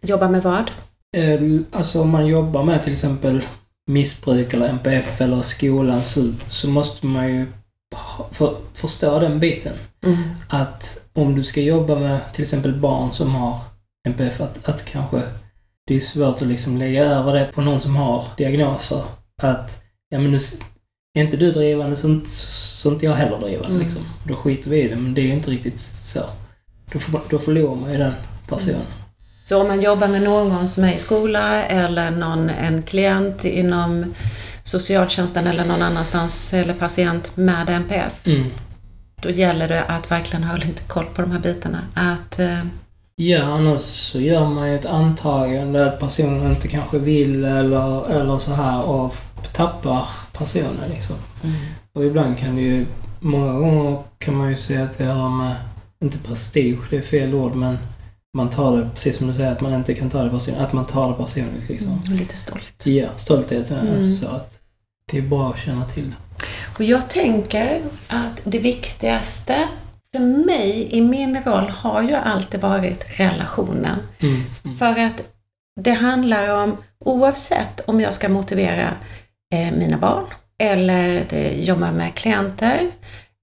Jobba 0.00 0.28
med 0.28 0.42
vad? 0.42 0.70
eh, 1.16 1.40
Alltså 1.72 2.00
om 2.02 2.10
man 2.10 2.26
jobbar 2.26 2.64
med 2.64 2.82
till 2.82 2.92
exempel 2.92 3.42
missbruk 3.86 4.54
eller 4.54 4.68
NPF 4.68 5.20
eller 5.20 5.42
skolan 5.42 6.02
så, 6.02 6.32
så 6.48 6.68
måste 6.68 7.06
man 7.06 7.28
ju 7.34 7.46
för, 8.30 8.56
förstå 8.74 9.20
den 9.20 9.40
biten. 9.40 9.74
Mm. 10.02 10.18
att 10.48 10.98
om 11.12 11.34
du 11.34 11.44
ska 11.44 11.60
jobba 11.60 11.94
med 11.94 12.20
till 12.32 12.42
exempel 12.42 12.80
barn 12.80 13.12
som 13.12 13.34
har 13.34 13.58
NPF, 14.08 14.40
att, 14.40 14.68
att 14.68 14.84
kanske 14.84 15.22
det 15.88 15.96
är 15.96 16.00
svårt 16.00 16.42
att 16.42 16.48
liksom 16.48 16.76
lägga 16.76 17.04
över 17.04 17.34
det 17.34 17.44
på 17.54 17.60
någon 17.60 17.80
som 17.80 17.96
har 17.96 18.24
diagnoser. 18.36 19.02
Att, 19.42 19.82
ja 20.08 20.18
men 20.18 20.30
nu 20.32 20.38
är 21.14 21.22
inte 21.22 21.36
du 21.36 21.52
drivande 21.52 21.96
så 21.96 22.08
inte, 22.08 22.30
så 22.30 22.90
inte 22.92 23.06
jag 23.06 23.12
heller 23.14 23.38
drivande 23.38 23.68
Mm. 23.68 23.80
liksom. 23.80 24.02
Då 24.24 24.34
skiter 24.34 24.70
vi 24.70 24.82
i 24.82 24.88
det, 24.88 24.96
men 24.96 25.14
det 25.14 25.20
är 25.20 25.24
ju 25.26 25.32
inte 25.32 25.50
riktigt 25.50 25.78
så. 25.78 26.20
Då, 26.92 27.20
då 27.30 27.38
förlorar 27.38 27.74
man 27.76 27.92
ju 27.92 27.98
den 27.98 28.12
personen. 28.48 28.86
Så 29.44 29.60
om 29.60 29.68
man 29.68 29.80
jobbar 29.82 30.08
med 30.08 30.22
någon 30.22 30.68
som 30.68 30.84
är 30.84 30.94
i 30.94 30.98
skola 30.98 31.64
eller 31.64 32.10
någon, 32.10 32.50
en 32.50 32.82
klient 32.82 33.44
inom 33.44 34.14
socialtjänsten 34.62 35.46
eller 35.46 35.64
någon 35.64 35.82
annanstans 35.82 36.54
eller 36.54 36.74
patient 36.74 37.36
med 37.36 37.68
NPF. 37.68 38.12
Mm. 38.26 38.46
Då 39.22 39.30
gäller 39.30 39.68
det 39.68 39.84
att 39.84 40.10
verkligen 40.10 40.44
ha 40.44 40.56
lite 40.56 40.82
koll 40.82 41.06
på 41.14 41.22
de 41.22 41.30
här 41.30 41.38
bitarna. 41.38 41.80
Att, 41.94 42.38
eh, 42.38 42.60
Ja, 43.20 43.42
annars 43.42 43.80
så 43.80 44.20
gör 44.20 44.46
man 44.46 44.68
ju 44.68 44.76
ett 44.76 44.86
antagande 44.86 45.86
att 45.86 46.00
personen 46.00 46.50
inte 46.50 46.68
kanske 46.68 46.98
vill 46.98 47.44
eller, 47.44 48.10
eller 48.10 48.38
så 48.38 48.52
här 48.52 48.84
och 48.84 49.14
tappar 49.52 50.04
personen 50.32 50.90
liksom. 50.90 51.16
Och 51.92 52.04
ibland 52.04 52.38
kan 52.38 52.56
det 52.56 52.62
ju, 52.62 52.86
många 53.20 53.52
gånger 53.52 54.02
kan 54.18 54.36
man 54.36 54.50
ju 54.50 54.56
säga 54.56 54.84
att 54.84 54.98
det 54.98 55.04
har 55.04 55.28
med, 55.28 55.54
inte 56.02 56.18
prestige, 56.18 56.78
det 56.90 56.96
är 56.96 57.02
fel 57.02 57.34
ord, 57.34 57.54
men 57.54 57.78
man 58.36 58.50
tar 58.50 58.76
det, 58.76 58.88
precis 58.94 59.16
som 59.16 59.26
du 59.26 59.34
säger, 59.34 59.52
att 59.52 59.60
man 59.60 59.74
inte 59.74 59.94
kan 59.94 60.10
ta 60.10 60.22
det 60.22 60.30
personligt, 60.30 60.60
att 60.62 60.72
man 60.72 60.86
tar 60.86 61.08
det 61.08 61.14
personligt 61.14 61.68
liksom. 61.68 61.88
mm, 62.06 62.18
lite 62.18 62.36
stolt. 62.36 62.86
Ja, 62.86 63.08
stolthet 63.16 63.70
är 63.70 63.80
Mm. 63.80 64.16
så 64.16 64.26
att 64.26 64.58
det 65.10 65.18
är 65.18 65.22
bra 65.22 65.50
att 65.50 65.58
känna 65.58 65.84
till. 65.84 66.12
Och 66.78 66.84
jag 66.84 67.10
tänker 67.10 67.80
att 68.08 68.40
det 68.44 68.58
viktigaste 68.58 69.68
för 70.14 70.46
mig 70.46 70.88
i 70.90 71.00
min 71.00 71.42
roll 71.42 71.68
har 71.68 72.02
ju 72.02 72.14
alltid 72.14 72.60
varit 72.60 73.20
relationen. 73.20 73.98
Mm. 74.18 74.44
Mm. 74.64 74.78
För 74.78 74.98
att 74.98 75.22
det 75.80 75.92
handlar 75.92 76.48
om, 76.62 76.76
oavsett 77.04 77.80
om 77.80 78.00
jag 78.00 78.14
ska 78.14 78.28
motivera 78.28 78.94
eh, 79.54 79.72
mina 79.78 79.98
barn 79.98 80.24
eller 80.58 81.24
jobba 81.52 81.92
med 81.92 82.14
klienter 82.14 82.90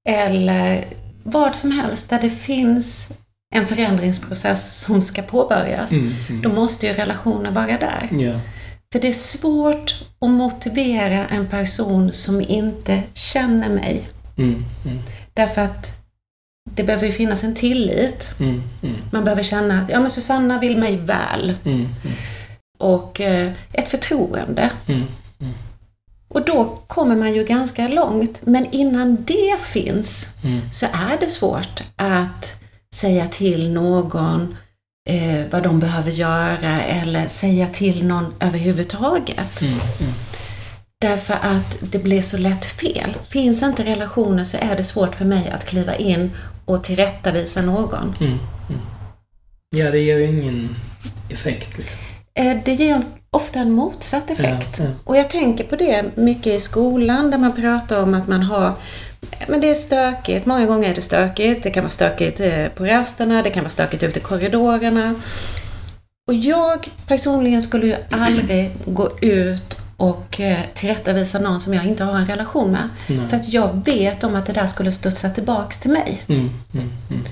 eller 0.09 0.85
vad 1.23 1.55
som 1.55 1.71
helst 1.71 2.09
där 2.09 2.21
det 2.21 2.29
finns 2.29 3.09
en 3.55 3.67
förändringsprocess 3.67 4.81
som 4.81 5.01
ska 5.01 5.21
påbörjas, 5.21 5.91
Mm, 5.91 6.13
mm. 6.29 6.41
då 6.41 6.49
måste 6.49 6.87
ju 6.87 6.93
relationen 6.93 7.53
vara 7.53 7.65
där. 7.77 8.09
Ja. 8.11 8.39
För 8.91 8.99
det 8.99 9.07
är 9.07 9.13
svårt 9.13 9.95
att 10.21 10.29
motivera 10.29 11.27
en 11.27 11.47
person 11.47 12.13
som 12.13 12.41
inte 12.41 13.03
känner 13.13 13.69
mig. 13.69 14.09
Mm, 14.37 14.65
mm, 14.85 14.99
Därför 15.33 15.61
att 15.61 16.04
det 16.71 16.83
behöver 16.83 17.07
ju 17.07 17.11
finnas 17.13 17.43
en 17.43 17.55
tillit. 17.55 18.35
mm, 18.39 18.63
mm, 18.83 18.95
Man 19.11 19.23
behöver 19.23 19.43
känna 19.43 19.81
att 19.81 19.89
ja, 19.89 19.99
men 19.99 20.11
Susanna 20.11 20.59
vill 20.59 20.77
mig 20.77 20.97
väl. 20.97 21.53
mm, 21.65 21.77
mm, 21.79 22.15
Och 22.77 23.21
eh, 23.21 23.51
ett 23.73 23.87
förtroende. 23.87 24.69
mm, 24.87 25.03
Och 26.27 26.45
då 26.45 26.65
kommer 26.87 27.15
man 27.15 27.33
ju 27.33 27.43
ganska 27.43 27.87
långt. 27.87 28.41
Men 28.45 28.65
innan 28.71 29.17
det 29.25 29.55
finns 29.61 30.29
mm, 30.43 30.61
så 30.71 30.85
är 30.85 31.17
det 31.19 31.29
svårt 31.29 31.83
att 31.95 32.61
säga 32.95 33.27
till 33.27 33.71
någon 33.71 34.55
eh, 35.09 35.45
vad 35.51 35.63
de 35.63 35.79
behöver 35.79 36.11
göra 36.11 36.81
eller 36.83 37.27
säga 37.27 37.67
till 37.67 38.05
någon 38.05 38.33
överhuvudtaget. 38.39 39.61
mm, 39.61 39.73
mm. 40.01 40.13
Därför 41.01 41.33
att 41.33 41.77
det 41.81 41.99
blir 41.99 42.21
så 42.21 42.37
lätt 42.37 42.65
fel. 42.65 43.17
Finns 43.29 43.63
inte 43.63 43.83
relationer 43.83 44.43
så 44.43 44.57
är 44.61 44.75
det 44.77 44.83
svårt 44.83 45.15
för 45.15 45.25
mig 45.25 45.49
att 45.49 45.65
kliva 45.65 45.95
in 45.95 46.31
och 46.65 46.83
tillrättavisa 46.83 47.61
någon. 47.61 48.15
Mm, 48.19 48.31
mm. 48.69 48.81
Ja, 49.75 49.91
det 49.91 49.99
ger 49.99 50.17
ju 50.17 50.25
ingen 50.25 50.75
effekt 51.29 51.77
liksom. 51.77 51.99
Eh, 52.33 52.57
Det 52.65 52.73
ger 52.73 53.01
ofta 53.31 53.59
en 53.59 53.71
motsatt 53.71 54.29
effekt. 54.29 54.79
Ja, 54.79 54.85
ja. 54.85 54.91
Och 55.03 55.17
jag 55.17 55.29
tänker 55.29 55.63
på 55.63 55.75
det 55.75 56.03
mycket 56.15 56.53
i 56.53 56.59
skolan 56.59 57.31
där 57.31 57.37
man 57.37 57.55
pratar 57.55 58.03
om 58.03 58.13
att 58.13 58.27
man 58.27 58.43
har 58.43 58.73
men 59.47 59.61
det 59.61 59.69
är 59.69 59.75
stökigt. 59.75 60.45
Många 60.45 60.65
gånger 60.65 60.89
är 60.89 60.95
det 60.95 61.01
stökigt. 61.01 61.63
Det 61.63 61.69
kan 61.71 61.83
vara 61.83 61.91
stökigt 61.91 62.39
eh, 62.39 62.67
på 62.67 62.85
rasterna, 62.85 63.43
det 63.43 63.49
kan 63.49 63.63
vara 63.63 63.71
stökigt 63.71 64.03
ute 64.03 64.19
i 64.19 64.21
korridorerna. 64.21 65.15
Och 66.27 66.33
jag 66.33 66.89
personligen 67.07 67.61
skulle 67.61 67.85
ju 67.87 67.95
aldrig 68.11 68.71
gå 68.85 69.09
ut 69.21 69.77
och 69.97 70.39
eh, 70.39 70.59
tillrättavisa 70.73 71.39
någon 71.39 71.61
som 71.61 71.73
jag 71.73 71.85
inte 71.85 72.03
har 72.03 72.17
en 72.17 72.27
relation 72.27 72.71
med. 72.71 72.89
Nej. 73.07 73.29
För 73.29 73.37
att 73.37 73.53
jag 73.53 73.85
vet 73.85 74.23
om 74.23 74.35
att 74.35 74.45
det 74.45 74.53
där 74.53 74.67
skulle 74.67 74.91
studsa 74.91 75.29
tillbaks 75.29 75.79
till 75.79 75.91
mig. 75.91 76.23
Mm, 76.27 76.49
mm, 76.73 76.91
mm. 77.09 77.25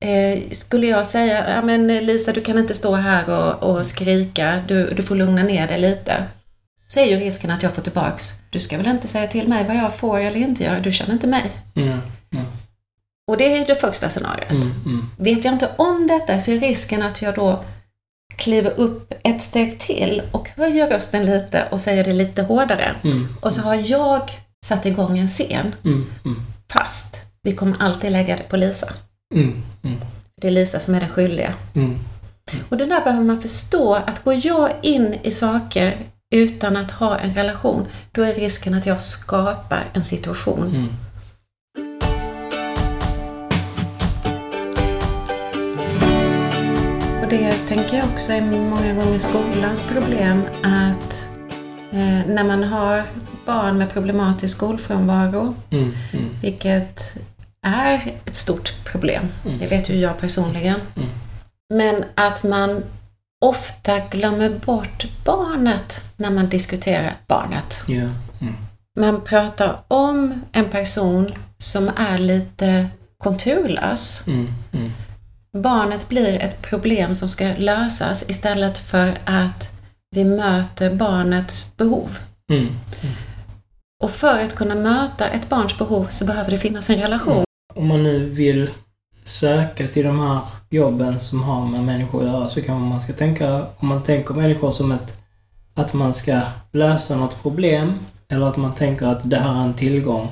Eh, 0.00 0.50
skulle 0.50 0.86
jag 0.86 1.06
säga, 1.06 1.54
ja 1.54 1.62
men 1.62 1.86
Lisa 1.86 2.32
du 2.32 2.40
kan 2.40 2.58
inte 2.58 2.74
stå 2.74 2.94
här 2.94 3.30
och, 3.30 3.70
och 3.70 3.86
skrika, 3.86 4.62
du, 4.68 4.94
du 4.94 5.02
får 5.02 5.14
lugna 5.14 5.42
ner 5.42 5.68
dig 5.68 5.80
lite. 5.80 6.24
Så 6.86 7.00
är 7.00 7.06
ju 7.06 7.16
risken 7.16 7.50
att 7.50 7.62
jag 7.62 7.72
får 7.72 7.82
tillbaks, 7.82 8.40
du 8.50 8.60
ska 8.60 8.76
väl 8.76 8.86
inte 8.86 9.08
säga 9.08 9.26
till 9.26 9.48
mig 9.48 9.64
vad 9.64 9.76
jag 9.76 9.96
får 9.96 10.18
eller 10.18 10.40
inte 10.40 10.64
göra, 10.64 10.80
du 10.80 10.92
känner 10.92 11.12
inte 11.12 11.26
mig. 11.26 11.50
Och 13.26 13.36
det 13.36 13.56
är 13.56 13.66
det 13.66 13.74
första 13.74 14.08
scenariot. 14.08 14.50
mm, 14.50 14.72
mm. 14.86 15.10
Vet 15.16 15.44
jag 15.44 15.54
inte 15.54 15.68
om 15.76 16.06
detta 16.06 16.40
så 16.40 16.50
är 16.50 16.60
risken 16.60 17.02
att 17.02 17.22
jag 17.22 17.34
då 17.34 17.64
kliver 18.38 18.72
upp 18.80 19.12
ett 19.24 19.42
steg 19.42 19.80
till 19.80 20.22
och 20.32 20.48
höjer 20.56 20.88
rösten 20.90 21.26
lite 21.26 21.64
och 21.70 21.80
säger 21.80 22.04
det 22.04 22.12
lite 22.12 22.42
hårdare. 22.42 22.94
Mm, 23.04 23.28
Och 23.40 23.52
så 23.52 23.60
har 23.60 23.74
jag 23.74 24.20
satt 24.66 24.86
igång 24.86 25.18
en 25.18 25.28
scen, 25.28 25.74
mm, 25.84 26.06
mm, 26.24 26.40
fast 26.72 27.20
vi 27.42 27.52
kommer 27.54 27.76
alltid 27.80 28.12
lägga 28.12 28.36
det 28.36 28.42
på 28.42 28.56
Lisa. 28.56 28.92
mm, 29.34 29.62
mm, 29.82 29.96
Det 30.40 30.46
är 30.46 30.52
Lisa 30.52 30.80
som 30.80 30.94
är 30.94 31.00
den 31.00 31.08
skyldiga. 31.08 31.54
mm. 31.74 31.98
Och 32.68 32.76
det 32.76 32.86
där 32.86 33.04
behöver 33.04 33.24
man 33.24 33.42
förstå, 33.42 33.94
att 33.94 34.24
går 34.24 34.46
jag 34.46 34.70
in 34.82 35.14
i 35.22 35.30
saker 35.30 35.96
utan 36.34 36.76
att 36.76 36.90
ha 36.90 37.18
en 37.18 37.34
relation, 37.34 37.86
då 38.12 38.22
är 38.22 38.34
risken 38.34 38.74
att 38.74 38.86
jag 38.86 39.00
skapar 39.00 39.84
en 39.92 40.04
situation. 40.04 40.88
Och 47.28 47.34
det 47.34 47.52
tänker 47.52 47.96
jag 47.96 48.06
också 48.14 48.32
är 48.32 48.40
många 48.42 48.94
gånger 48.94 49.18
skolans 49.18 49.88
problem, 49.88 50.42
att 50.62 51.28
eh, 51.92 52.26
när 52.26 52.44
man 52.44 52.64
har 52.64 53.02
barn 53.46 53.78
med 53.78 53.90
problematisk 53.90 54.56
skolfrånvaro, 54.56 55.54
Mm, 55.70 55.94
mm, 56.12 56.28
vilket 56.42 57.16
är 57.62 58.14
ett 58.24 58.36
stort 58.36 58.84
problem, 58.84 59.28
Mm. 59.44 59.58
det 59.58 59.66
vet 59.66 59.90
ju 59.90 59.96
jag 59.96 60.18
personligen, 60.20 60.80
Mm. 60.96 61.08
men 61.74 62.04
att 62.14 62.42
man 62.44 62.82
ofta 63.44 63.98
glömmer 63.98 64.50
bort 64.50 65.06
barnet 65.24 66.00
när 66.16 66.30
man 66.30 66.48
diskuterar 66.48 67.16
barnet. 67.26 67.82
ja, 67.86 67.94
mm, 68.40 68.54
Man 68.96 69.20
pratar 69.20 69.76
om 69.88 70.40
en 70.52 70.68
person 70.68 71.32
som 71.58 71.90
är 71.96 72.18
lite 72.18 72.86
konturlös. 73.18 74.24
Mm, 75.58 75.62
mm. 75.62 75.62
Barnet 75.62 76.08
blir 76.08 76.38
ett 76.38 76.62
problem 76.62 77.14
som 77.14 77.28
ska 77.28 77.52
lösas 77.58 78.30
istället 78.30 78.78
för 78.78 79.18
att 79.24 79.68
vi 80.10 80.24
möter 80.24 80.94
barnets 80.94 81.76
behov. 81.76 82.18
Mm, 82.50 82.68
Och 84.04 84.10
för 84.10 84.44
att 84.44 84.54
kunna 84.54 84.74
möta 84.74 85.28
ett 85.28 85.48
barns 85.48 85.78
behov 85.78 86.06
så 86.10 86.24
behöver 86.24 86.50
det 86.50 86.58
finnas 86.58 86.90
en 86.90 87.00
relation. 87.00 87.44
Om 87.74 87.88
man 87.88 88.02
nu 88.02 88.28
vill 88.28 88.70
söka 89.24 89.86
till 89.86 90.04
de 90.04 90.20
här 90.20 90.40
jobben 90.70 91.20
som 91.20 91.42
har 91.42 91.66
med 91.66 91.82
människor 91.84 92.22
att 92.22 92.28
göra 92.28 92.48
så 92.48 92.62
kanske 92.62 92.88
man 92.88 93.00
ska 93.00 93.12
tänka, 93.12 93.66
om 93.76 93.88
man 93.88 94.02
tänker 94.02 94.34
människor 94.34 94.70
som 94.70 94.92
ett, 94.92 95.16
att 95.74 95.94
man 95.94 96.14
ska 96.14 96.40
lösa 96.72 97.16
något 97.16 97.42
problem 97.42 97.98
eller 98.28 98.46
att 98.46 98.56
man 98.56 98.74
tänker 98.74 99.06
att 99.06 99.30
det 99.30 99.38
här 99.38 99.54
är 99.60 99.64
en 99.64 99.74
tillgång 99.74 100.28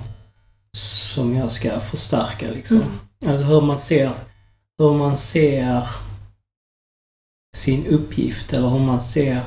som 0.77 1.37
jag 1.37 1.51
ska 1.51 1.81
förstärka 1.81 2.47
liksom. 2.51 2.77
Mm. 2.77 3.33
Alltså 3.33 3.45
hur 3.47 3.61
man 3.61 3.79
ser, 3.79 4.11
hur 4.79 4.93
man 4.93 5.17
ser 5.17 5.83
sin 7.57 7.87
uppgift 7.87 8.53
eller 8.53 8.69
hur 8.69 8.79
man 8.79 9.01
ser 9.01 9.41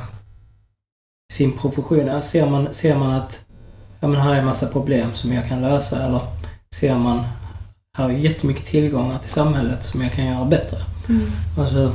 sin 1.33 1.57
profession. 1.57 2.21
Ser 2.21 2.49
man, 2.49 2.73
ser 2.73 2.95
man 2.95 3.11
att 3.11 3.45
ja, 3.99 4.07
men 4.07 4.21
här 4.21 4.33
är 4.33 4.39
en 4.39 4.45
massa 4.45 4.67
problem 4.67 5.13
som 5.13 5.33
jag 5.33 5.47
kan 5.47 5.61
lösa 5.61 6.05
eller 6.05 6.21
ser 6.75 6.95
man 6.95 7.23
här 7.97 8.09
är 8.09 8.13
jättemycket 8.13 8.65
tillgångar 8.65 9.19
till 9.19 9.29
samhället 9.29 9.83
som 9.83 10.01
jag 10.01 10.13
kan 10.13 10.25
göra 10.25 10.45
bättre. 10.45 10.77
Mm. 11.09 11.31
Alltså, 11.57 11.93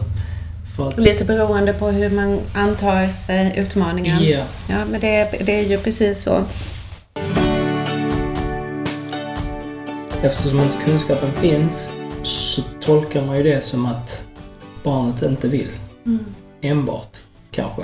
att... 0.79 0.99
Lite 0.99 1.25
beroende 1.25 1.73
på 1.73 1.89
hur 1.89 2.11
man 2.11 2.41
antar 2.55 3.09
sig 3.09 3.55
utmaningen. 3.57 4.25
Ja. 4.25 4.45
Ja, 4.69 4.85
men 4.91 5.01
det, 5.01 5.31
det 5.47 5.61
är 5.61 5.69
ju 5.69 5.79
precis 5.79 6.23
så. 6.23 6.45
Eftersom 10.23 10.61
inte 10.61 10.77
kunskapen 10.85 11.33
finns 11.33 11.89
så 12.55 12.63
tolkar 12.81 13.27
man 13.27 13.37
ju 13.37 13.43
det 13.43 13.61
som 13.61 13.87
att 13.87 14.25
barnet 14.83 15.23
inte 15.23 15.49
vill. 15.49 15.69
Mm. 16.07 16.25
Enbart, 16.61 17.21
kanske. 17.51 17.83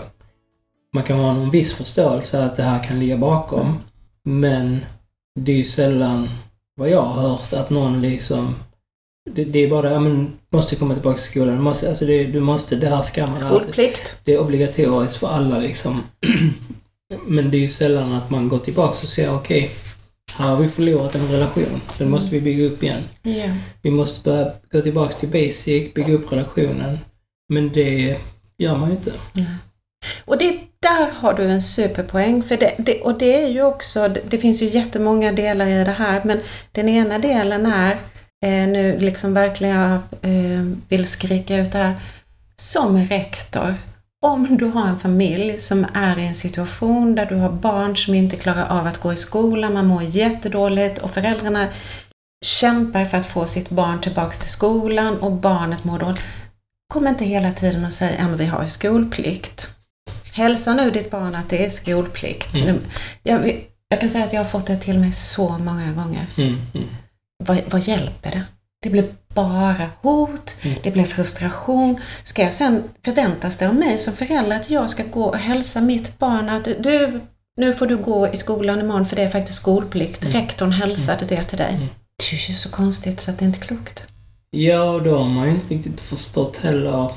Man 0.95 1.05
kan 1.05 1.19
ha 1.19 1.31
en 1.31 1.51
viss 1.51 1.73
förståelse 1.73 2.45
att 2.45 2.57
det 2.57 2.63
här 2.63 2.85
kan 2.85 2.99
ligga 3.01 3.17
bakom. 3.17 3.79
Men 4.23 4.81
det 5.41 5.53
är 5.53 5.57
ju 5.57 5.65
sällan 5.65 6.29
vad 6.77 6.91
jag 6.91 7.03
har 7.03 7.29
hört 7.29 7.53
att 7.53 7.71
någon 7.71 8.03
liksom... 8.03 8.55
Det, 9.31 9.45
det 9.45 9.59
är 9.59 9.71
bara 9.71 9.91
ja 9.91 10.01
men 10.01 10.33
måste 10.51 10.77
komma 10.77 10.95
tillbaka 10.95 11.19
till 11.19 11.27
skolan. 11.27 11.57
Du 11.57 11.63
måste, 11.63 11.89
alltså 11.89 12.07
det, 12.07 12.25
du 12.25 12.41
måste, 12.41 12.77
det 12.77 12.89
här 12.89 13.03
ska 13.03 13.27
man. 13.27 13.37
Skolplikt. 13.37 14.15
Det 14.25 14.35
är 14.35 14.41
obligatoriskt 14.41 15.17
för 15.17 15.29
alla 15.29 15.59
liksom. 15.59 16.03
Men 17.27 17.51
det 17.51 17.57
är 17.57 17.61
ju 17.61 17.69
sällan 17.69 18.13
att 18.13 18.31
man 18.31 18.49
går 18.49 18.59
tillbaka 18.59 18.91
och 18.91 19.09
ser 19.09 19.35
okej, 19.35 19.71
här 20.39 20.49
har 20.49 20.57
vi 20.57 20.69
förlorat 20.69 21.15
en 21.15 21.29
relation. 21.29 21.81
Den 21.99 22.11
måste 22.11 22.31
vi 22.31 22.41
bygga 22.41 22.65
upp 22.65 22.83
igen. 22.83 23.03
Ja. 23.23 23.49
Vi 23.83 23.91
måste 23.91 24.31
börja 24.31 24.53
gå 24.73 24.81
tillbaka 24.81 25.13
till 25.13 25.29
basic, 25.29 25.95
bygga 25.95 26.13
upp 26.13 26.33
relationen. 26.33 26.99
Men 27.49 27.69
det 27.69 28.19
gör 28.59 28.77
man 28.77 28.89
ju 28.89 28.97
inte. 28.97 29.13
Och 30.25 30.39
det, 30.39 30.59
där 30.81 31.11
har 31.11 31.35
du 31.35 31.45
en 31.45 31.63
superpoäng. 31.63 32.43
För 32.43 32.57
det, 32.57 32.75
det, 32.79 33.01
och 33.01 33.19
det 33.19 33.43
är 33.43 33.49
ju 33.49 33.63
också, 33.63 34.09
det 34.09 34.39
finns 34.39 34.63
ju 34.63 34.69
jättemånga 34.69 35.33
delar 35.33 35.67
i 35.67 35.85
det 35.85 35.91
här, 35.91 36.21
men 36.25 36.41
den 36.73 36.89
ena 36.89 37.19
delen 37.19 37.67
är, 37.67 37.93
eh, 38.45 38.69
nu 38.69 38.99
liksom 38.99 39.35
verkligen 39.35 39.77
jag 39.77 39.93
eh, 40.23 40.65
vill 40.89 41.07
skrika 41.07 41.57
ut 41.57 41.73
det 41.73 41.79
här, 41.79 41.95
som 42.57 43.05
rektor, 43.05 43.75
om 44.23 44.57
du 44.57 44.67
har 44.67 44.87
en 44.89 44.99
familj 45.01 45.59
som 45.59 45.87
är 45.95 46.19
i 46.19 46.27
en 46.27 46.35
situation 46.35 47.15
där 47.15 47.27
du 47.27 47.35
har 47.35 47.53
barn 47.53 47.97
som 47.97 48.15
inte 48.15 48.37
klarar 48.37 48.67
av 48.67 48.87
att 48.87 48.99
gå 48.99 49.13
i 49.13 49.17
skolan, 49.17 49.75
man 49.75 49.87
mår 49.87 50.03
jättedåligt 50.03 50.99
och 50.99 51.11
föräldrarna 51.11 51.69
kämpar 52.45 53.05
för 53.05 53.19
att 53.19 53.27
få 53.27 53.47
sitt 53.47 53.71
barn 53.71 54.01
tillbaks 54.01 54.39
till 54.39 54.51
skolan 54.51 55.19
och 55.19 55.33
barnet 55.33 55.85
mår 55.85 55.99
dåligt. 55.99 56.23
Kom 56.93 57.07
inte 57.07 57.25
hela 57.25 57.53
tiden 57.53 57.85
och 57.85 57.93
säg 57.93 58.19
att 58.19 58.41
vi 58.41 58.47
har 58.47 58.67
skolplikt. 58.67 59.75
Hälsa 60.33 60.75
nu 60.75 60.91
ditt 60.91 61.11
barn 61.11 61.35
att 61.35 61.49
det 61.49 61.65
är 61.65 61.71
skolplikt. 61.71 62.55
Mm. 62.55 62.79
Jag, 63.23 63.67
jag 63.89 64.01
kan 64.01 64.11
säga 64.11 64.25
att 64.25 64.33
jag 64.33 64.41
har 64.41 64.49
fått 64.49 64.67
det 64.67 64.77
till 64.77 64.99
mig 64.99 65.13
så 65.13 65.59
många 65.59 65.93
gånger. 65.93 66.27
Mm, 66.37 66.57
mm, 66.75 66.89
Vad, 67.45 67.61
vad 67.67 67.81
hjälper 67.81 68.31
det? 68.31 68.45
Det 68.83 68.91
blir 68.91 69.05
bara 69.35 69.91
hot, 70.03 70.57
Mm. 70.63 70.77
det 70.83 70.91
blir 70.91 71.05
frustration. 71.05 72.01
Ska 72.25 72.43
jag 72.43 72.55
sen 72.55 72.83
förväntas 73.05 73.57
det 73.59 73.69
av 73.69 73.75
mig 73.75 73.99
som 73.99 74.13
förälder 74.13 74.57
att 74.57 74.71
jag 74.71 74.91
ska 74.91 75.03
gå 75.03 75.25
och 75.25 75.37
hälsa 75.39 75.81
mitt 75.81 76.19
barn 76.19 76.49
att 76.49 76.65
du, 76.65 77.21
nu 77.57 77.75
får 77.75 77.87
du 77.87 77.97
gå 77.97 78.29
i 78.29 78.37
skolan 78.37 78.81
imorgon 78.81 79.07
för 79.07 79.17
det 79.17 79.23
är 79.23 79.29
faktiskt 79.29 79.59
skolplikt. 79.59 80.23
Mm. 80.25 80.33
Rektorn 80.41 80.73
hälsade 80.73 81.25
det 81.27 81.45
till 81.45 81.59
dig. 81.59 81.75
Mm. 81.75 81.87
Det 82.31 82.37
är 82.37 82.51
ju 82.51 82.57
så 82.57 82.71
konstigt 82.71 83.21
så 83.21 83.31
att 83.31 83.39
det 83.39 83.45
är 83.45 83.47
inte 83.47 83.59
är 83.59 83.63
klokt. 83.63 84.07
Ja, 84.51 84.83
och 84.83 85.03
då 85.03 85.19
har 85.19 85.29
man 85.29 85.47
ju 85.49 85.55
inte 85.55 85.75
riktigt 85.75 86.01
förstått 86.01 86.57
heller, 86.57 87.11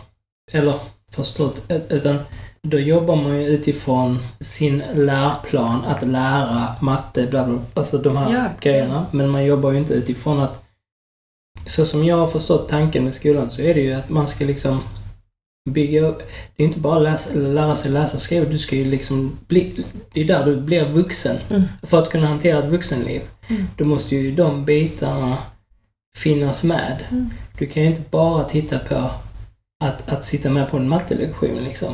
eller 0.51 0.75
förstått, 1.11 1.61
utan 1.89 2.19
då 2.67 2.79
jobbar 2.79 3.15
man 3.15 3.41
ju 3.41 3.47
utifrån 3.47 4.19
sin 4.39 4.83
lärplan 4.95 5.85
att 5.85 6.07
lära 6.07 6.75
matte, 6.81 7.27
bla 7.27 7.45
bla, 7.45 7.59
alltså 7.73 7.97
de 7.97 8.17
här 8.17 8.33
Ja, 8.33 8.43
grejerna. 8.61 9.05
Men 9.11 9.29
man 9.29 9.45
jobbar 9.45 9.71
ju 9.71 9.77
inte 9.77 9.93
utifrån 9.93 10.39
att, 10.39 10.62
så 11.65 11.85
som 11.85 12.05
jag 12.05 12.17
har 12.17 12.27
förstått 12.27 12.69
tanken 12.69 13.03
med 13.03 13.13
skolan 13.13 13.51
så 13.51 13.61
är 13.61 13.73
det 13.73 13.81
ju 13.81 13.93
att 13.93 14.09
man 14.09 14.27
ska 14.27 14.45
liksom 14.45 14.83
bygga 15.69 16.01
upp, 16.01 16.23
det 16.55 16.63
är 16.63 16.67
inte 16.67 16.79
bara 16.79 16.99
läsa, 16.99 17.33
lära 17.33 17.75
sig 17.75 17.91
läsa 17.91 18.13
och 18.13 18.21
skriva, 18.21 18.45
du 18.45 18.59
ska 18.59 18.75
ju 18.75 18.85
liksom 18.85 19.37
bli, 19.47 19.85
det 20.13 20.21
är 20.21 20.25
där 20.25 20.45
du 20.45 20.61
blir 20.61 20.85
vuxen. 20.85 21.37
Mm. 21.49 21.63
För 21.83 21.99
att 21.99 22.09
kunna 22.09 22.27
hantera 22.27 22.59
ett 22.59 22.71
vuxenliv, 22.71 23.21
Mm. 23.47 23.67
då 23.77 23.85
måste 23.85 24.15
ju 24.15 24.35
de 24.35 24.65
bitarna 24.65 25.37
finnas 26.17 26.63
med. 26.63 27.03
Mm. 27.11 27.29
Du 27.57 27.67
kan 27.67 27.83
ju 27.83 27.89
inte 27.89 28.01
bara 28.09 28.43
titta 28.43 28.79
på 28.79 29.09
att, 29.83 30.09
att 30.09 30.25
sitta 30.25 30.49
med 30.49 30.69
på 30.69 30.77
en 30.77 30.89
mattelektion 30.89 31.63
liksom. 31.63 31.93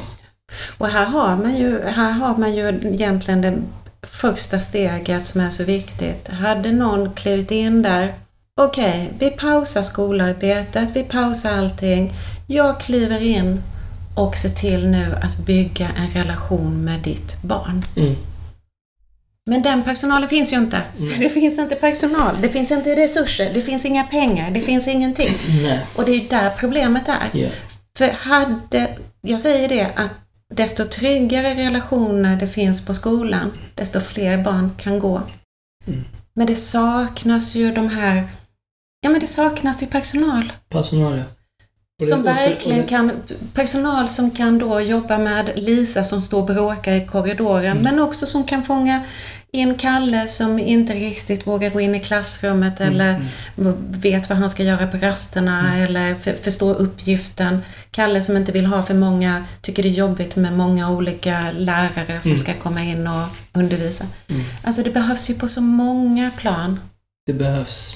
Och 0.78 0.88
här 0.88 1.06
har 1.06 1.36
man 1.38 1.58
ju, 1.58 1.82
här 1.84 2.12
har 2.12 2.38
man 2.38 2.56
ju 2.56 2.68
egentligen 2.68 3.42
det 3.42 3.58
första 4.02 4.60
steget 4.60 5.28
som 5.28 5.42
är 5.42 5.50
så 5.50 5.64
viktigt. 5.64 6.28
Hade 6.28 6.72
någon 6.72 7.14
klivit 7.14 7.52
in 7.52 7.82
där, 7.82 8.14
okej, 8.66 9.10
vi 9.20 9.30
pausar 9.30 9.84
skolarbetet, 9.84 10.90
vi 10.94 11.04
pausar 11.04 11.58
allting. 11.58 12.14
Jag 12.48 12.80
kliver 12.80 13.22
in 13.22 13.62
och 14.16 14.36
ser 14.36 14.50
till 14.50 14.88
nu 14.88 15.16
att 15.22 15.38
bygga 15.38 15.90
en 15.98 16.10
relation 16.10 16.86
med 16.86 17.00
ditt 17.00 17.42
barn. 17.42 17.82
Mm. 17.96 18.16
Men 19.46 19.62
den 19.62 19.84
personalen 19.84 20.30
finns 20.30 20.54
ju 20.54 20.58
inte. 20.58 20.82
Nej. 20.98 21.18
Det 21.20 21.30
finns 21.30 21.60
inte 21.60 21.76
personal, 21.76 22.36
det 22.42 22.50
finns 22.50 22.72
inte 22.72 22.96
resurser, 22.96 23.54
det 23.54 23.62
finns 23.62 23.86
inga 23.86 24.04
pengar, 24.04 24.52
det 24.52 24.62
finns 24.62 24.88
ingenting. 24.88 25.38
Nej. 25.64 25.86
Och 25.96 26.06
det 26.06 26.12
är 26.12 26.20
ju 26.20 26.28
där 26.28 26.50
problemet 26.50 27.04
är. 27.08 27.40
Ja. 27.40 27.50
För 27.98 28.12
hade, 28.12 28.88
jag 29.22 29.42
säger 29.42 29.70
det 29.70 29.92
att 29.96 30.12
desto 30.54 30.86
tryggare 30.86 31.56
relationer 31.56 32.36
det 32.36 32.48
finns 32.48 32.86
på 32.86 32.94
skolan, 32.94 33.52
desto 33.76 34.00
fler 34.00 34.38
barn 34.38 34.72
kan 34.78 35.00
gå. 35.00 35.22
Mm. 35.88 36.06
Men 36.34 36.48
det 36.48 36.56
saknas 36.56 37.56
ju 37.56 37.72
de 37.72 37.90
här, 37.90 38.28
ja 39.02 39.10
men 39.10 39.20
det 39.20 39.28
saknas 39.28 39.84
ju 39.84 39.88
personal. 39.88 40.54
Personal, 40.70 41.18
ja. 41.18 41.24
Och 42.02 42.08
Som 42.08 42.24
det- 42.24 42.32
verkligen 42.34 42.82
det- 42.82 42.88
kan, 42.88 43.12
personal 43.54 44.10
som 44.10 44.32
kan 44.32 44.60
då 44.60 44.82
jobba 44.82 45.18
med 45.18 45.52
Lisa 45.56 46.04
som 46.04 46.22
står 46.22 46.40
och 46.40 46.46
bråkar 46.46 46.94
i 46.94 47.06
korridoren, 47.06 47.72
Mm. 47.78 47.84
men 47.84 48.00
också 48.00 48.26
som 48.26 48.44
kan 48.44 48.64
fånga 48.64 49.04
in 49.52 49.76
Kalle 49.78 50.28
som 50.28 50.60
inte 50.60 50.94
riktigt 50.94 51.48
vågar 51.48 51.70
gå 51.70 51.80
in 51.82 51.96
i 51.96 52.00
klassrummet 52.00 52.80
Mm, 52.80 52.94
eller 52.94 53.10
mm. 53.58 53.76
vet 53.92 54.30
vad 54.30 54.38
han 54.38 54.50
ska 54.50 54.64
göra 54.64 54.88
på 54.88 54.98
rasterna 54.98 55.60
Mm. 55.74 55.82
eller 55.84 56.16
för, 56.16 56.34
förstår 56.34 56.76
uppgiften. 56.76 57.60
Kalle 57.92 58.24
som 58.24 58.38
inte 58.38 58.52
vill 58.52 58.66
ha 58.66 58.84
för 58.84 58.94
många, 58.94 59.46
tycker 59.62 59.84
det 59.84 59.90
är 59.90 59.94
jobbigt 59.94 60.36
med 60.36 60.54
många 60.58 60.90
olika 60.92 61.52
lärare 61.52 62.20
som 62.22 62.32
Mm. 62.32 62.42
ska 62.44 62.54
komma 62.54 62.82
in 62.84 63.08
och 63.08 63.28
undervisa. 63.54 64.06
Mm. 64.28 64.42
Alltså 64.64 64.84
det 64.84 64.90
behövs 64.92 65.30
ju 65.30 65.34
på 65.36 65.48
så 65.48 65.62
många 65.62 66.32
plan. 66.38 66.80
Det 67.26 67.34
behövs 67.34 67.96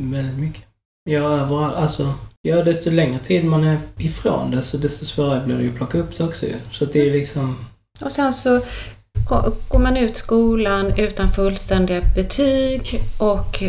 väldigt 0.00 0.38
mycket. 0.38 0.62
Ja, 1.10 1.20
överallt. 1.20 1.76
Alltså, 1.76 2.14
ja, 2.42 2.62
desto 2.64 2.90
längre 2.90 3.18
tid 3.18 3.44
man 3.44 3.64
är 3.64 3.78
ifrån 3.98 4.50
det, 4.50 4.62
så 4.62 4.76
desto 4.76 5.04
svårare 5.04 5.44
blir 5.46 5.56
det 5.56 5.62
ju 5.62 5.70
att 5.70 5.76
plocka 5.76 5.98
upp 5.98 6.16
det 6.18 6.24
också. 6.24 6.46
Så 6.70 6.84
det 6.84 7.08
är 7.08 7.12
liksom... 7.12 7.56
Och 8.00 8.12
sen 8.12 8.32
så 8.32 8.60
gå- 9.28 9.52
går 9.68 9.78
man 9.78 9.96
ut 9.96 10.16
skolan 10.16 10.92
utan 10.98 11.32
fullständiga 11.32 12.00
betyg 12.14 13.02
och 13.18 13.62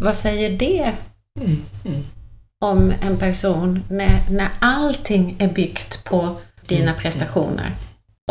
vad 0.00 0.16
säger 0.16 0.58
det 0.58 0.92
Mm, 1.40 1.62
mm, 1.84 2.04
om 2.64 2.92
en 3.02 3.16
person 3.16 3.82
när, 3.90 4.20
när 4.30 4.48
allting 4.60 5.36
är 5.38 5.48
byggt 5.48 6.04
på 6.04 6.36
dina 6.66 6.90
Mm. 6.90 7.00
prestationer? 7.02 7.72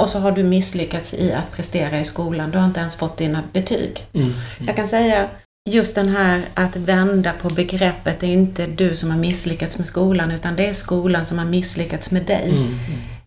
Och 0.02 0.10
så 0.10 0.20
har 0.20 0.32
du 0.32 0.44
misslyckats 0.44 1.14
i 1.14 1.34
att 1.34 1.52
prestera 1.52 2.00
i 2.00 2.06
skolan. 2.06 2.52
Du 2.52 2.58
har 2.58 2.66
inte 2.66 2.80
ens 2.80 2.96
fått 2.96 3.18
dina 3.18 3.44
betyg. 3.54 4.06
mm, 4.14 4.34
Jag 4.68 4.76
kan 4.76 4.88
säga 4.88 5.30
just 5.70 5.96
den 5.96 6.10
här 6.10 6.46
att 6.54 6.76
vända 6.76 7.34
på 7.42 7.50
begreppet. 7.50 8.20
Det 8.20 8.26
är 8.28 8.34
inte 8.34 8.68
du 8.68 8.96
som 8.96 9.10
har 9.12 9.18
misslyckats 9.18 9.78
med 9.78 9.88
skolan 9.88 10.32
utan 10.32 10.56
det 10.56 10.68
är 10.68 10.74
skolan 10.74 11.26
som 11.26 11.38
har 11.38 11.46
misslyckats 11.46 12.12
med 12.12 12.26
dig. 12.26 12.50
mm, 12.50 12.64
mm, 12.64 12.80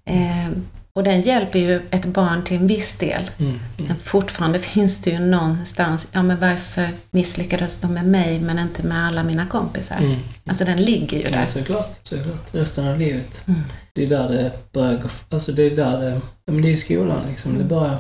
Eh, 0.08 0.50
och 0.92 1.04
den 1.04 1.20
hjälper 1.20 1.58
ju 1.58 1.80
ett 1.90 2.06
barn 2.06 2.44
till 2.44 2.56
en 2.56 2.66
viss 2.66 2.98
del. 2.98 3.30
mm, 3.38 3.50
mm. 3.50 3.60
Men 3.88 3.96
fortfarande 3.98 4.58
finns 4.74 4.98
det 5.02 5.10
ju 5.10 5.18
någonstans, 5.18 6.08
ja 6.12 6.22
men 6.22 6.40
varför 6.40 6.88
misslyckades 7.10 7.80
de 7.80 7.94
med 7.94 8.06
mig 8.06 8.40
men 8.40 8.58
inte 8.58 8.82
med 8.82 9.06
alla 9.06 9.22
mina 9.22 9.46
kompisar? 9.46 9.96
Mm. 9.98 10.16
Alltså 10.46 10.64
den 10.64 10.82
ligger 10.82 11.16
ju 11.18 11.24
Ja, 11.24 11.30
där. 11.30 11.46
såklart. 11.46 11.98
Såklart. 12.02 12.54
Resten 12.54 12.86
av 12.88 12.98
livet. 12.98 13.42
Mm. 13.48 13.60
Det 13.92 14.02
är 14.02 14.06
där 14.06 14.28
det 14.28 14.52
börjar 14.72 14.94
gå... 15.02 15.08
Alltså 15.28 15.52
det 15.52 15.62
är 15.62 15.76
där 15.76 16.00
det... 16.00 16.10
Ja, 16.44 16.52
men 16.52 16.62
det 16.62 16.68
är 16.68 16.70
ju 16.70 16.76
skolan 16.76 17.26
liksom. 17.28 17.52
Det 17.52 17.56
Mm. 17.64 17.68
börjar 17.68 17.98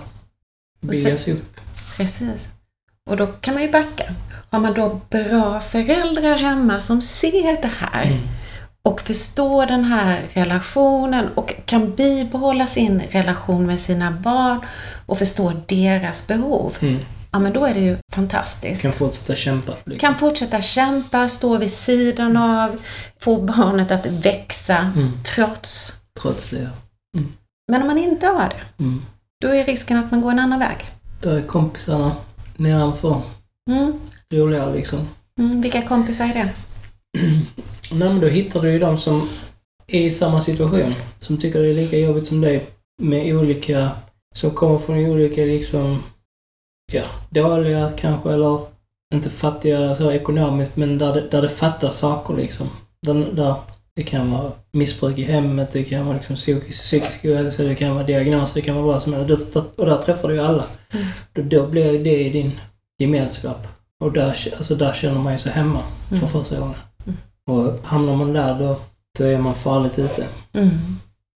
byggas 0.80 1.28
upp. 1.28 1.60
Precis. 1.96 2.48
Och 3.06 3.16
då 3.16 3.26
kan 3.26 3.54
man 3.54 3.62
ju 3.62 3.70
backa. 3.72 4.04
Har 4.50 4.60
man 4.60 4.74
då 4.74 5.00
bra 5.10 5.60
föräldrar 5.60 6.36
hemma 6.38 6.80
som 6.80 7.02
ser 7.02 7.62
det 7.62 7.70
här 7.78 8.04
Mm. 8.06 8.18
och 8.82 9.00
förstår 9.00 9.66
den 9.66 9.84
här 9.84 10.22
relationen 10.32 11.28
och 11.34 11.54
kan 11.66 11.94
bibehålla 11.94 12.66
sin 12.66 13.00
relation 13.10 13.66
med 13.66 13.80
sina 13.80 14.10
barn 14.10 14.60
och 15.06 15.18
förstå 15.18 15.52
deras 15.66 16.26
behov. 16.26 16.74
Mm. 16.80 16.98
Ja, 17.32 17.38
men 17.38 17.52
då 17.52 17.64
är 17.64 17.74
det 17.74 17.80
ju 17.80 17.96
fantastiskt. 18.12 18.82
Kan 18.82 18.92
fortsätta 18.92 19.34
kämpa. 19.34 19.72
Liksom. 19.84 19.98
Kan 19.98 20.18
fortsätta 20.18 20.60
kämpa, 20.60 21.28
stå 21.28 21.56
vid 21.58 21.72
sidan 21.72 22.36
av, 22.36 22.76
få 23.20 23.36
barnet 23.36 23.90
att 23.90 24.06
växa 24.06 24.76
Mm. 24.76 25.12
trots. 25.34 25.92
Trots 26.22 26.50
det. 26.50 26.58
ja. 26.62 27.20
Men 27.72 27.80
om 27.82 27.86
man 27.88 27.98
inte 27.98 28.26
har 28.26 28.48
det, 28.48 28.82
Mm. 28.84 29.02
då 29.40 29.48
är 29.54 29.64
risken 29.64 29.96
att 29.98 30.10
man 30.10 30.20
går 30.20 30.30
en 30.30 30.38
annan 30.38 30.58
väg. 30.58 30.76
Där 31.22 31.36
är 31.36 31.42
kompisarna 31.42 32.12
nedanför. 32.58 33.22
Mm. 33.70 33.92
Roligare 34.32 34.74
liksom. 34.74 34.98
Mm. 35.38 35.60
Vilka 35.60 35.82
kompisar 35.82 36.24
är 36.24 36.34
det? 36.34 36.50
Nej 37.92 38.08
men 38.08 38.20
då 38.20 38.26
hittar 38.26 38.62
du 38.62 38.72
ju 38.72 38.78
de 38.78 38.98
som 38.98 39.28
är 39.86 40.00
i 40.00 40.10
samma 40.10 40.40
situation. 40.40 40.94
Som 41.20 41.38
tycker 41.38 41.62
det 41.62 41.70
är 41.70 41.74
lika 41.74 41.98
jobbigt 41.98 42.26
som 42.26 42.40
dig. 42.40 42.66
Med 43.02 43.36
olika... 43.36 43.90
Som 44.34 44.50
kommer 44.50 44.78
från 44.78 44.96
olika 44.96 45.40
liksom... 45.40 46.02
Ja, 46.92 47.02
dåliga 47.30 47.92
kanske 47.96 48.32
eller 48.32 48.60
inte 49.14 49.30
fattiga 49.30 49.94
så 49.94 50.12
ekonomiskt 50.12 50.76
men 50.76 50.98
där 50.98 51.14
det, 51.14 51.28
där 51.30 51.42
det 51.42 51.48
fattas 51.48 51.98
saker 51.98 52.34
liksom. 52.34 52.70
Där, 53.02 53.14
där 53.14 53.54
det 53.96 54.02
kan 54.02 54.30
vara 54.30 54.52
missbruk 54.72 55.18
i 55.18 55.22
hemmet, 55.22 55.70
det 55.72 55.84
kan 55.84 56.06
vara 56.06 56.16
liksom 56.16 56.36
psykisk, 56.36 56.80
psykisk 56.82 57.24
ohälsa, 57.24 57.62
det 57.62 57.74
kan 57.74 57.94
vara 57.94 58.04
diagnoser, 58.04 58.54
det 58.54 58.60
kan 58.60 58.74
vara 58.74 58.86
vad 58.86 59.02
som 59.02 59.12
helst. 59.12 59.56
Och 59.56 59.86
där 59.86 59.96
träffar 60.02 60.28
du 60.28 60.34
ju 60.34 60.40
alla. 60.40 60.64
Mm. 60.92 61.06
Då, 61.32 61.42
då 61.42 61.66
blir 61.66 62.04
det 62.04 62.20
i 62.24 62.30
din 62.30 62.52
gemenskap. 62.98 63.66
Och 64.00 64.12
där, 64.12 64.54
alltså 64.56 64.74
där 64.74 64.92
känner 64.92 65.18
man 65.18 65.32
ju 65.32 65.38
sig 65.38 65.52
hemma 65.52 65.82
för 66.08 66.16
Mm. 66.16 66.28
första 66.28 66.58
gången. 66.60 66.74
Mm. 67.06 67.16
Och 67.50 67.72
hamnar 67.84 68.16
man 68.16 68.32
där 68.32 68.58
då, 68.58 68.80
då 69.18 69.24
är 69.24 69.38
man 69.38 69.54
farligt 69.54 69.98
ute. 69.98 70.26
Mm. 70.52 70.70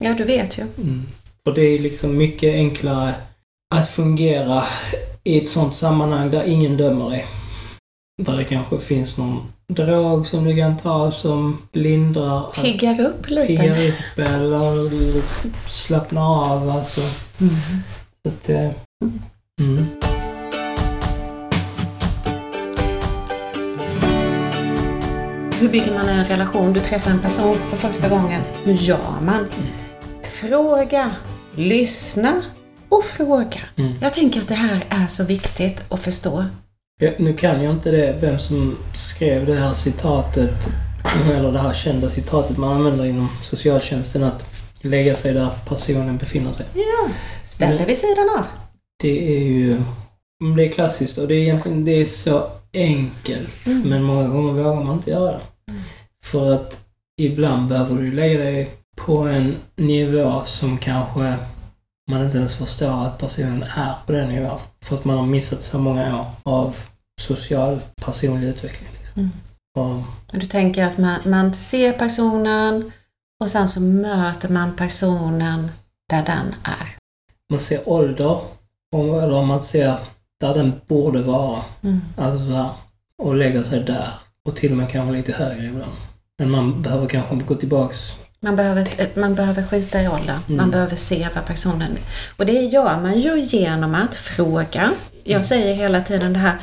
Ja, 0.04 0.14
du 0.14 0.24
vet 0.24 0.58
ju. 0.58 0.62
Mm. 0.62 1.06
För 1.44 1.52
det 1.54 1.62
är 1.62 1.78
liksom 1.78 2.16
mycket 2.16 2.54
enklare 2.54 3.14
att 3.74 3.88
fungera 3.90 4.64
i 5.24 5.38
ett 5.42 5.48
sånt 5.48 5.74
sammanhang 5.74 6.30
där 6.30 6.42
ingen 6.42 6.76
dömer 6.76 7.10
dig. 7.10 7.26
Där 8.22 8.36
det 8.36 8.44
kanske 8.44 8.78
finns 8.78 9.18
någon 9.18 9.52
drog 9.68 10.26
som 10.26 10.44
du 10.44 10.56
kan 10.56 10.76
ta 10.76 11.10
som 11.10 11.58
lindrar, 11.72 12.52
Piggar 12.62 13.00
upp 13.00 13.28
lite. 13.30 13.46
piggar 13.46 13.88
upp 13.88 14.18
eller 14.18 15.22
slappnar 15.68 16.52
av 16.52 16.70
alltså. 16.70 17.00
Mm. 17.40 17.54
Så 18.22 18.28
att, 18.28 18.48
eh, 18.48 18.70
mm. 19.60 19.86
Hur 25.60 25.68
bygger 25.68 25.94
man 25.94 26.08
en 26.08 26.24
relation? 26.24 26.72
Du 26.72 26.80
träffar 26.80 27.10
en 27.10 27.20
person 27.20 27.54
för 27.54 27.76
första 27.76 28.08
gången. 28.08 28.42
Hur 28.64 28.74
gör 28.74 29.20
man? 29.22 29.46
Fråga, 30.40 31.10
lyssna 31.54 32.42
och 32.88 33.04
fråga. 33.04 33.60
Mm. 33.76 33.92
Jag 34.00 34.14
tänker 34.14 34.40
att 34.40 34.48
det 34.48 34.54
här 34.54 34.84
är 34.88 35.06
så 35.06 35.24
viktigt 35.24 35.84
att 35.92 36.00
förstå. 36.00 36.44
Ja, 36.98 37.10
nu 37.18 37.32
kan 37.32 37.62
jag 37.62 37.72
inte 37.72 37.90
det, 37.90 38.16
vem 38.20 38.38
som 38.38 38.78
skrev 38.94 39.46
det 39.46 39.54
här 39.54 39.72
citatet, 39.72 40.68
eller 41.32 41.52
det 41.52 41.58
här 41.58 41.74
kända 41.74 42.10
citatet 42.10 42.58
man 42.58 42.72
använder 42.76 43.04
inom 43.04 43.28
socialtjänsten 43.42 44.24
att 44.24 44.44
lägga 44.80 45.16
sig 45.16 45.34
där 45.34 45.50
personen 45.68 46.16
befinner 46.16 46.52
sig. 46.52 46.66
Ja. 46.74 47.08
Ställ 47.44 47.76
dig 47.76 47.86
vid 47.86 47.98
sidan 47.98 48.30
av. 48.38 48.44
Det 49.02 49.36
är 49.36 49.44
ju... 49.44 49.82
Det 50.56 50.64
är 50.64 50.72
klassiskt 50.72 51.18
och 51.18 51.28
det 51.28 51.34
är 51.34 51.38
egentligen 51.38 51.84
det 51.84 52.00
är 52.00 52.06
så 52.06 52.50
enkelt. 52.72 53.66
Mm. 53.66 53.88
Men 53.88 54.02
många 54.02 54.28
gånger 54.28 54.52
vågar 54.52 54.84
man 54.84 54.96
inte 54.96 55.10
göra 55.10 55.32
det. 55.32 55.72
För 56.24 56.52
att 56.52 56.84
ibland 57.20 57.68
behöver 57.68 57.96
du 57.96 58.12
lägga 58.12 58.38
dig 58.38 58.70
på 58.96 59.18
en 59.18 59.56
nivå 59.76 60.42
som 60.44 60.78
kanske 60.78 61.34
man 62.10 62.22
inte 62.22 62.38
ens 62.38 62.54
förstår 62.54 63.04
att 63.04 63.18
personen 63.18 63.62
är 63.62 63.94
på 64.06 64.12
den 64.12 64.28
nivån. 64.28 64.60
För 64.82 64.96
att 64.96 65.04
man 65.04 65.18
har 65.18 65.26
missat 65.26 65.62
så 65.62 65.78
många 65.78 66.20
år 66.20 66.26
av 66.42 66.76
social 67.20 67.80
personlig 68.04 68.48
utveckling. 68.48 68.88
Liksom. 68.98 69.20
Mm. 69.20 69.32
Och, 69.76 70.02
Du 70.40 70.46
tänker 70.46 70.84
att 70.84 70.98
man, 70.98 71.20
man 71.24 71.54
ser 71.54 71.92
personen 71.92 72.92
och 73.40 73.50
sen 73.50 73.68
så 73.68 73.80
möter 73.80 74.48
man 74.48 74.76
personen 74.76 75.70
där 76.08 76.22
den 76.22 76.54
är. 76.64 76.96
man 77.50 77.60
ser 77.60 77.88
ålder, 77.88 78.40
eller 78.96 79.32
om 79.32 79.48
man 79.48 79.60
ser 79.60 79.96
där 80.40 80.54
den 80.54 80.72
borde 80.86 81.22
vara. 81.22 81.62
Mm. 81.82 82.00
Alltså 82.16 82.46
så 82.46 82.52
här, 82.52 82.70
och 83.22 83.34
lägger 83.34 83.62
sig 83.62 83.82
där. 83.82 84.10
Och 84.44 84.56
till 84.56 84.70
och 84.70 84.76
med 84.76 84.90
kanske 84.90 85.16
lite 85.16 85.32
högre 85.32 85.66
ibland. 85.66 85.92
Men 86.38 86.50
man 86.50 86.82
behöver 86.82 87.06
kanske 87.06 87.36
gå 87.36 87.54
tillbaks. 87.54 88.12
Man 88.46 88.56
behöver, 88.56 88.86
man 89.20 89.34
behöver 89.34 89.62
skita 89.62 90.02
i 90.02 90.08
åldern. 90.08 90.38
Man 90.46 90.58
Mm. 90.58 90.70
behöver 90.70 90.96
se 90.96 91.28
vad 91.34 91.46
personen 91.46 91.98
Och 92.36 92.46
det 92.46 92.52
gör 92.52 93.00
man 93.02 93.20
ju 93.20 93.40
genom 93.40 93.94
att 93.94 94.16
fråga. 94.16 94.92
Jag 95.24 95.34
Mm. 95.34 95.44
säger 95.44 95.74
hela 95.74 96.00
tiden 96.00 96.32
det 96.32 96.38
här, 96.38 96.54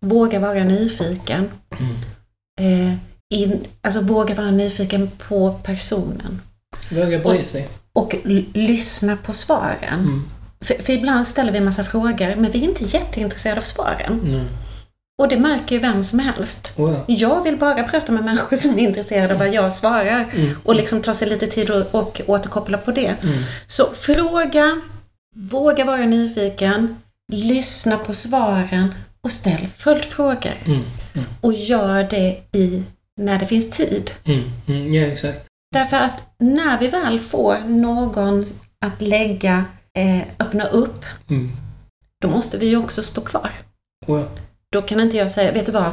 våga 0.00 0.38
vara 0.38 0.64
nyfiken. 0.64 1.50
Mm. 1.80 1.94
Eh, 2.60 2.94
in, 3.34 3.64
alltså 3.80 4.00
våga 4.00 4.34
vara 4.34 4.50
nyfiken 4.50 5.10
på 5.28 5.60
personen. 5.62 6.40
Våga 6.90 7.18
bry 7.18 7.22
Och- 7.32 7.36
sig. 7.36 7.68
Och 7.92 8.14
l- 8.24 8.44
lyssna 8.54 9.16
på 9.16 9.32
svaren. 9.32 10.00
Mm. 10.00 10.24
För, 10.60 10.74
för 10.82 10.92
ibland 10.92 11.26
ställer 11.26 11.52
vi 11.52 11.58
en 11.58 11.64
massa 11.64 11.84
frågor, 11.84 12.34
men 12.36 12.50
vi 12.52 12.58
är 12.64 12.68
inte 12.68 12.84
jätteintresserade 12.84 13.60
av 13.60 13.64
svaren. 13.64 14.20
Nej. 14.24 14.44
Och 15.18 15.28
det 15.28 15.38
märker 15.38 15.74
ju 15.74 15.80
vem 15.80 16.04
som 16.04 16.18
helst. 16.18 16.72
Oh, 16.76 16.92
ja. 16.92 17.04
Jag 17.06 17.42
vill 17.42 17.56
bara 17.56 17.82
prata 17.84 18.12
med 18.12 18.24
människor 18.24 18.56
som 18.56 18.78
är 18.78 18.82
intresserade 18.82 19.32
av 19.32 19.38
vad 19.38 19.54
jag 19.54 19.74
svarar. 19.74 20.30
Mm. 20.34 20.56
Och 20.64 20.74
liksom 20.74 21.02
ta 21.02 21.14
sig 21.14 21.28
lite 21.28 21.46
tid 21.46 21.70
och, 21.70 21.94
och 21.94 22.20
återkoppla 22.26 22.78
på 22.78 22.90
det. 22.90 23.16
Mm. 23.22 23.38
Så 23.66 23.84
fråga, 23.94 24.80
våga 25.36 25.84
vara 25.84 26.06
nyfiken, 26.06 26.96
lyssna 27.32 27.96
på 27.98 28.12
svaren 28.12 28.94
och 29.20 29.32
ställ 29.32 29.68
följdfrågor. 29.78 30.54
Mm. 30.64 30.82
Mm. 31.14 31.26
Och 31.40 31.52
gör 31.52 32.04
det 32.04 32.40
i 32.52 32.82
när 33.20 33.38
det 33.38 33.46
finns 33.46 33.70
tid. 33.70 34.10
Mm. 34.24 34.42
Mm. 34.66 34.88
Ja, 34.90 35.02
exakt. 35.06 35.46
Därför 35.74 35.96
att 35.96 36.22
när 36.38 36.78
vi 36.78 36.88
väl 36.88 37.20
får 37.20 37.58
någon 37.66 38.46
att 38.84 39.00
lägga, 39.02 39.64
eh, 39.98 40.22
öppna 40.38 40.64
upp, 40.64 41.04
Mm. 41.30 41.52
då 42.22 42.28
måste 42.28 42.58
vi 42.58 42.66
ju 42.66 42.76
också 42.76 43.02
stå 43.02 43.20
kvar. 43.20 43.50
Oh, 44.06 44.20
ja. 44.20 44.26
Då 44.72 44.82
kan 44.82 45.00
inte 45.00 45.16
jag 45.16 45.30
säga, 45.30 45.52
vet 45.52 45.66
du 45.66 45.72
vad, 45.72 45.92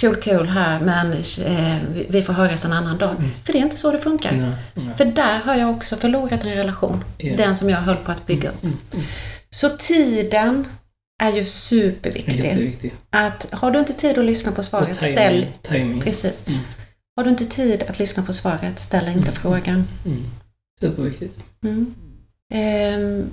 kul 0.00 0.16
kul 0.16 0.48
här 0.48 0.80
men 0.80 1.12
eh, 1.12 1.78
vi- 2.08 2.22
får 2.22 2.32
höras 2.32 2.64
en 2.64 2.72
annan 2.72 2.98
dag. 2.98 3.10
Mm. 3.18 3.30
För 3.44 3.52
det 3.52 3.58
är 3.58 3.62
inte 3.62 3.76
så 3.76 3.90
det 3.92 3.98
funkar. 3.98 4.32
Nej. 4.32 4.50
Nej. 4.74 4.94
För 4.96 5.04
där 5.04 5.38
har 5.38 5.54
jag 5.56 5.70
också 5.70 5.96
förlorat 5.96 6.44
en 6.44 6.54
relation. 6.54 7.04
Ja. 7.18 7.36
Den 7.36 7.56
som 7.56 7.70
jag 7.70 7.78
höll 7.78 7.96
på 7.96 8.10
att 8.12 8.26
bygga 8.26 8.48
upp. 8.50 8.64
Mm. 8.64 8.76
Mm. 8.94 9.04
Så 9.50 9.68
tiden 9.68 10.66
är 11.22 11.32
ju 11.32 11.44
superviktig. 11.44 12.94
Att 13.10 13.48
har 13.52 13.70
du 13.70 13.78
inte 13.78 13.92
tid 13.92 14.18
att 14.18 14.24
lyssna 14.24 14.52
på 14.52 14.62
svaret, 14.62 14.98
timing. 14.98 15.16
ställ... 15.16 15.46
timing. 15.62 16.00
Precis. 16.00 16.40
Mm. 16.46 16.60
Har 17.16 17.24
du 17.24 17.30
inte 17.30 17.44
tid 17.46 17.82
att 17.88 17.98
lyssna 17.98 18.22
på 18.22 18.32
svaret, 18.32 18.78
ställ 18.78 19.08
inte 19.08 19.18
Mm. 19.30 19.32
frågan. 19.42 19.88
Mm. 20.06 20.24
Superviktigt. 20.80 21.38
Mm. 21.64 21.94
Ehm, 22.54 23.24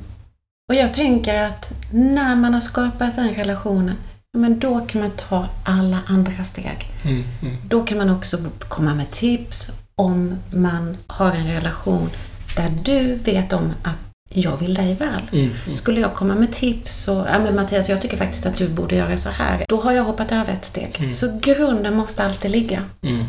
och 0.69 0.75
jag 0.75 0.93
tänker 0.93 1.43
att 1.43 1.73
när 1.91 2.35
man 2.35 2.53
har 2.53 2.61
skapat 2.61 3.15
den 3.15 3.29
relationen, 3.35 3.95
men 4.37 4.59
då 4.59 4.79
kan 4.79 5.01
man 5.01 5.11
ta 5.11 5.47
alla 5.63 5.99
andra 6.07 6.43
steg. 6.43 6.87
Mm. 7.03 7.23
Mm. 7.41 7.57
Då 7.67 7.83
kan 7.83 7.97
man 7.97 8.09
också 8.09 8.37
komma 8.59 8.95
med 8.95 9.11
tips 9.11 9.71
om 9.95 10.35
man 10.53 10.97
har 11.07 11.31
en 11.31 11.47
relation 11.47 12.09
där 12.55 12.69
du 12.83 13.15
vet 13.15 13.53
om 13.53 13.73
att 13.83 13.97
jag 14.29 14.57
vill 14.57 14.73
dig 14.73 14.93
väl. 14.95 15.21
Mm. 15.31 15.51
Mm. 15.65 15.75
Skulle 15.75 15.99
jag 15.99 16.13
komma 16.13 16.35
med 16.35 16.53
tips 16.53 17.07
och, 17.07 17.15
ja 17.15 17.39
men 17.39 17.55
Mattias 17.55 17.89
jag 17.89 18.01
tycker 18.01 18.17
faktiskt 18.17 18.45
att 18.45 18.57
du 18.57 18.69
borde 18.69 18.95
göra 18.95 19.17
så 19.17 19.29
här. 19.29 19.65
Då 19.67 19.81
har 19.81 19.91
jag 19.91 20.03
hoppat 20.03 20.31
över 20.31 20.53
ett 20.53 20.65
steg. 20.65 20.95
Mm. 20.99 21.13
Så 21.13 21.39
grunden 21.41 21.95
måste 21.95 22.23
alltid 22.23 22.51
ligga. 22.51 22.81
Mm. 23.01 23.25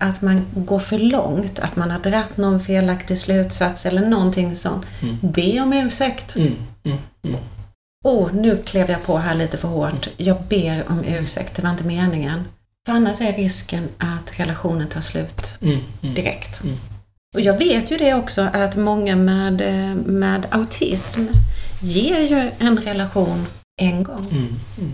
Att 0.00 0.22
man 0.22 0.46
går 0.54 0.78
för 0.78 0.98
långt, 0.98 1.58
att 1.58 1.76
man 1.76 1.90
har 1.90 1.98
dragit 1.98 2.36
någon 2.36 2.60
felaktig 2.60 3.18
slutsats 3.18 3.86
eller 3.86 4.08
någonting 4.08 4.56
sånt. 4.56 4.86
Be 5.20 5.60
om 5.60 5.72
ursäkt. 5.72 6.36
Mm. 8.06 8.18
Mm. 8.18 8.24
Mm. 8.24 8.32
Åh, 8.32 8.32
nu 8.32 8.62
klev 8.62 8.90
jag 8.90 9.02
på 9.04 9.18
här 9.18 9.34
lite 9.34 9.58
för 9.58 9.68
hårt. 9.68 10.08
Jag 10.16 10.42
ber 10.42 10.84
om 10.88 11.04
ursäkt, 11.04 11.56
det 11.56 11.62
var 11.62 11.70
inte 11.70 11.84
meningen. 11.84 12.44
För 12.86 12.92
annars 12.92 13.20
är 13.20 13.32
risken 13.32 13.88
att 13.98 14.40
relationen 14.40 14.88
tar 14.88 15.00
slut 15.00 15.58
Mm. 15.62 15.80
Mm. 16.02 16.14
direkt. 16.14 16.62
Mm. 16.64 16.76
Och 17.34 17.40
jag 17.40 17.58
vet 17.58 17.90
ju 17.90 17.96
det 17.98 18.14
också 18.14 18.42
att 18.52 18.76
många 18.76 19.16
med, 19.16 19.52
med 20.06 20.46
autism 20.50 21.26
ger 21.82 22.20
ju 22.20 22.50
en 22.58 22.76
relation 22.78 23.46
en 23.82 24.02
gång. 24.02 24.26
Mm. 24.30 24.54
Mm. 24.78 24.92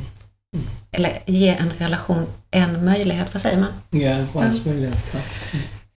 Eller 0.91 1.23
ger 1.27 1.57
en 1.57 1.71
relation 1.71 2.27
en 2.51 2.85
möjlighet, 2.85 3.35
vad 3.35 3.43
säger 3.43 3.61
man? 3.61 4.01
Ja, 4.03 4.27
chans 4.33 4.65
möjlighet. 4.65 5.05
Så. 5.13 5.19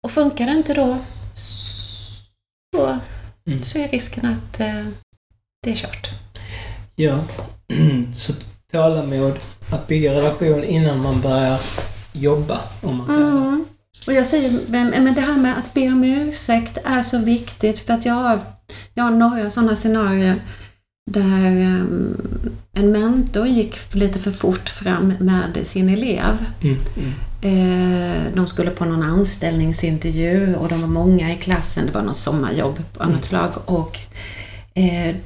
Och 0.02 0.10
funkar 0.10 0.46
det 0.46 0.52
inte 0.52 0.74
då 0.74 0.98
så, 2.74 2.98
Mm. 3.46 3.62
så 3.62 3.78
är 3.78 3.88
risken 3.88 4.26
att 4.26 4.60
eh, 4.60 4.84
det 5.62 5.70
är 5.72 5.76
kört. 5.76 6.10
Ja. 6.96 7.18
Så 8.14 8.32
tålamod, 8.72 9.38
att 9.70 9.86
bygga 9.86 10.14
relation 10.14 10.64
innan 10.64 11.02
man 11.02 11.20
börjar 11.20 11.60
jobba, 12.12 12.60
om 12.80 12.96
man 12.96 13.06
säger. 13.06 13.30
Mm. 13.30 13.64
Och 14.06 14.12
jag 14.12 14.26
säger, 14.26 14.60
men, 14.68 15.14
det 15.14 15.20
här 15.20 15.36
med 15.36 15.58
att 15.58 15.74
be 15.74 15.86
om 15.86 16.04
ursäkt 16.04 16.78
är 16.84 17.02
så 17.02 17.18
viktigt 17.18 17.78
för 17.78 17.94
att 17.94 18.04
jag 18.04 18.14
har, 18.14 18.40
jag 18.94 19.04
har 19.04 19.10
några 19.10 19.50
sådana 19.50 19.76
scenarier 19.76 20.40
där 21.10 21.46
ehm, 21.46 22.16
en 22.72 22.92
mentor 22.92 23.46
gick 23.46 23.94
lite 23.94 24.18
för 24.18 24.30
fort 24.30 24.68
fram 24.68 25.14
med 25.20 25.58
sin 25.62 25.88
elev. 25.88 26.46
Mm. 26.60 26.78
Mm. 26.96 27.12
Eh, 27.44 28.22
de 28.34 28.46
skulle 28.46 28.70
på 28.70 28.84
någon 28.84 29.02
anställningsintervju 29.02 30.54
och 30.54 30.68
de 30.68 30.80
var 30.80 30.88
många 30.88 31.32
i 31.32 31.36
klassen. 31.36 31.86
Det 31.86 31.92
var 31.92 32.02
något 32.02 32.16
sommarjobb 32.16 32.82
av 32.98 33.10
något 33.10 33.24
slag. 33.24 33.52
Och 33.64 33.98
eh, 34.74 35.16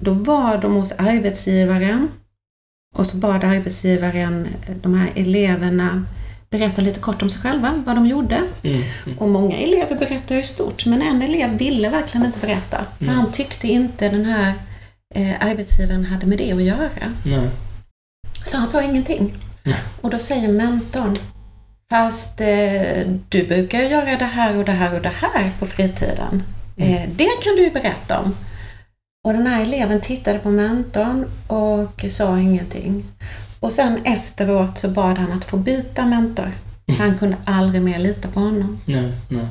då 0.00 0.12
var 0.12 0.58
de 0.58 0.74
hos 0.74 0.92
arbetsgivaren 0.92 2.08
och 2.96 3.06
så 3.06 3.16
bad 3.16 3.44
arbetsgivaren 3.44 4.48
de 4.82 4.94
här 4.94 5.10
eleverna 5.14 6.04
berätta 6.50 6.82
lite 6.82 7.00
kort 7.00 7.22
om 7.22 7.30
sig 7.30 7.40
själva, 7.42 7.82
vad 7.86 7.96
de 7.96 8.06
gjorde. 8.06 8.36
Mm. 8.62 8.82
Mm. 9.06 9.18
Och 9.18 9.28
många 9.28 9.56
elever 9.56 9.96
berättar 9.96 10.34
ju 10.36 10.42
stort, 10.42 10.86
men 10.86 11.02
en 11.02 11.22
elev 11.22 11.50
ville 11.58 11.88
verkligen 11.88 12.26
inte 12.26 12.38
berätta. 12.38 12.86
För 12.98 13.04
Mm. 13.04 13.16
han 13.16 13.32
tyckte 13.32 13.68
inte 13.68 14.08
den 14.08 14.24
här 14.24 14.54
eh, 15.14 15.32
arbetsgivaren 15.40 16.04
hade 16.04 16.26
med 16.26 16.38
det 16.38 16.52
att 16.52 16.62
göra. 16.62 17.14
Nej. 17.24 17.48
Så 18.44 18.56
han 18.56 18.66
sa 18.66 18.82
ingenting. 18.82 19.34
Nej. 19.62 19.76
Och 20.00 20.10
då 20.10 20.18
säger 20.18 20.48
mentorn, 20.48 21.18
fast 21.90 22.40
eh, 22.40 23.06
du 23.28 23.46
brukar 23.46 23.80
göra 23.80 24.16
det 24.16 24.24
här 24.24 24.56
och 24.56 24.64
det 24.64 24.72
här 24.72 24.94
och 24.94 25.02
det 25.02 25.12
här 25.14 25.52
på 25.58 25.66
fritiden. 25.66 26.42
Eh, 26.76 27.02
det 27.16 27.28
kan 27.42 27.56
du 27.56 27.62
ju 27.64 27.70
berätta 27.70 28.18
om. 28.20 28.34
Och 29.24 29.32
den 29.32 29.46
här 29.46 29.62
eleven 29.62 30.00
tittade 30.00 30.38
på 30.38 30.50
mentorn 30.50 31.24
och 31.46 32.04
sa 32.10 32.38
ingenting. 32.38 33.04
Och 33.60 33.72
sen 33.72 33.98
efteråt 34.04 34.78
så 34.78 34.88
bad 34.88 35.18
han 35.18 35.32
att 35.32 35.44
få 35.44 35.56
byta 35.56 36.06
mentor. 36.06 36.52
Han 36.98 37.18
kunde 37.18 37.36
aldrig 37.44 37.82
mer 37.82 37.98
lita 37.98 38.28
på 38.28 38.40
honom. 38.40 38.80
Nej. 38.84 39.12
Nej. 39.28 39.46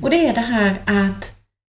Och 0.00 0.10
det 0.10 0.28
är 0.28 0.34
det 0.34 0.40
här 0.40 0.80
att 0.86 1.36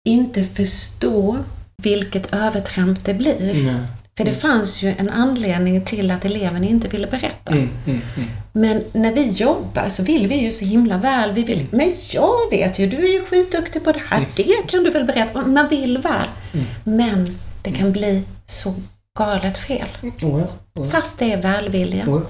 inte 0.07 0.43
förstå 0.43 1.37
vilket 1.77 2.33
övertramp 2.33 3.05
det 3.05 3.13
blir. 3.13 3.63
Nej. 3.63 3.81
För 4.17 4.25
det 4.25 4.33
fanns 4.33 4.81
ju 4.81 4.93
en 4.97 5.09
anledning 5.09 5.85
till 5.85 6.11
att 6.11 6.25
eleven 6.25 6.63
inte 6.63 6.87
ville 6.87 7.07
berätta. 7.07 7.51
Mm. 7.51 7.69
Mm. 7.85 8.01
Mm. 8.17 8.29
Men 8.51 8.83
när 8.93 9.13
vi 9.13 9.29
jobbar 9.29 9.89
så 9.89 10.03
vill 10.03 10.27
vi 10.27 10.35
ju 10.35 10.51
så 10.51 10.65
himla 10.65 10.97
väl. 10.97 11.31
Vi 11.31 11.43
vill, 11.43 11.65
men 11.71 11.93
jag 12.11 12.49
vet 12.51 12.79
ju, 12.79 12.87
du 12.87 12.97
är 12.97 13.13
ju 13.13 13.25
skitduktig 13.25 13.83
på 13.83 13.91
det 13.91 14.01
här. 14.09 14.17
Mm. 14.17 14.29
Det 14.35 14.67
kan 14.67 14.83
du 14.83 14.89
väl 14.89 15.05
berätta? 15.05 15.45
Man 15.45 15.69
vill 15.69 15.97
väl. 15.97 16.27
Mm. 16.53 16.65
Men 16.83 17.37
det 17.61 17.71
kan 17.71 17.91
bli 17.91 18.23
så 18.45 18.73
galet 19.19 19.57
fel. 19.57 19.87
Oh, 20.01 20.11
ja. 20.21 20.27
Oh, 20.27 20.47
ja. 20.73 20.85
Fast 20.85 21.19
det 21.19 21.33
är 21.33 21.41
välvilja. 21.41 22.05
Oh, 22.09 22.21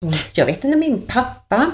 ja. 0.00 0.10
Jag 0.32 0.46
vet 0.46 0.62
när 0.62 0.76
min 0.76 1.02
pappa, 1.02 1.70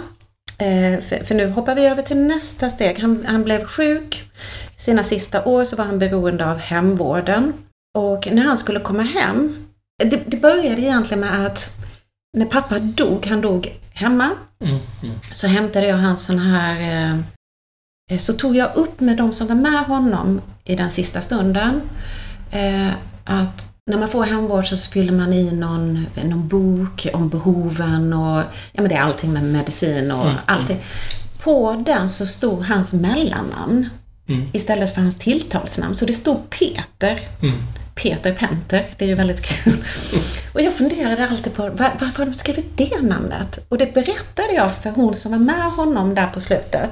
eh, 0.59 1.01
för, 1.01 1.25
för 1.25 1.35
nu 1.35 1.51
hoppar 1.51 1.75
vi 1.75 1.87
över 1.87 2.03
till 2.03 2.17
nästa 2.17 2.71
steg. 2.71 2.99
Han, 2.99 3.25
han 3.27 3.45
blev 3.45 3.65
sjuk. 3.65 4.31
Sina 4.77 5.05
sista 5.05 5.45
år 5.45 5.65
så 5.65 5.77
var 5.77 5.85
han 5.85 5.99
beroende 5.99 6.51
av 6.51 6.59
hemvården. 6.59 7.53
Och 7.99 8.29
när 8.33 8.43
han 8.43 8.57
skulle 8.59 8.81
komma 8.81 9.03
hem, 9.03 9.67
det, 10.05 10.23
det 10.27 10.37
började 10.37 10.83
egentligen 10.83 11.21
med 11.21 11.47
att 11.47 11.71
när 12.37 12.47
pappa 12.47 12.79
dog, 12.79 13.27
han 13.27 13.41
dog 13.41 13.73
hemma, 13.93 14.31
Mm. 14.61 14.79
Mm. 15.03 15.15
så 15.33 15.47
hämtade 15.47 15.87
jag 15.87 15.97
hans 15.97 16.27
sån 16.27 16.39
här 16.39 16.81
eh, 17.11 17.19
så 18.19 18.33
tog 18.33 18.57
jag 18.57 18.77
upp 18.77 19.01
med 19.01 19.17
de 19.17 19.35
som 19.35 19.47
var 19.47 19.55
med 19.55 19.85
honom 19.85 20.41
i 20.65 20.75
den 20.77 20.91
sista 20.91 21.21
stunden 21.21 21.81
eh, 22.51 22.89
att 23.25 23.65
när 23.87 23.99
man 23.99 24.09
får 24.09 24.25
hemvård 24.25 24.67
så 24.69 24.77
fyller 24.77 25.13
man 25.13 25.33
i 25.33 25.53
någon, 25.53 26.07
någon 26.25 26.49
bok 26.49 27.07
om 27.15 27.29
behoven 27.29 28.13
och 28.13 28.39
ja 28.73 28.83
men 28.83 28.89
det 28.89 28.95
är 28.95 29.01
allting 29.03 29.33
med 29.33 29.43
medicin 29.45 30.11
och 30.13 30.25
Mm, 30.25 30.37
allting. 30.47 30.77
på 31.43 31.83
den 31.87 32.09
så 32.09 32.27
stod 32.27 32.63
hans 32.65 32.93
mellannamn 32.93 33.89
Mm. 34.29 34.47
istället 34.53 34.95
för 34.95 35.01
hans 35.03 35.19
tilltalsnamn. 35.19 35.95
Så 35.95 36.05
det 36.05 36.13
stod 36.13 36.51
Peter. 36.51 37.21
Mm. 37.43 37.55
Peter 37.95 38.35
Penter. 38.35 38.87
Det 38.97 39.05
är 39.05 39.09
ju 39.09 39.15
väldigt 39.15 39.43
kul. 39.43 39.85
Och 40.53 40.61
jag 40.63 40.75
funderade 40.75 41.29
alltid 41.29 41.55
på 41.55 41.63
var, 41.63 41.71
varför 42.01 42.19
har 42.19 42.25
de 42.27 42.35
skrivit 42.35 42.77
det 42.77 43.01
namnet? 43.03 43.59
Och 43.69 43.79
det 43.79 43.95
berättade 43.95 44.53
jag 44.55 44.75
för 44.75 44.91
hon 44.91 45.15
som 45.15 45.33
var 45.33 45.39
med 45.39 45.73
honom 45.73 46.15
där 46.15 46.27
på 46.27 46.41
slutet. 46.41 46.91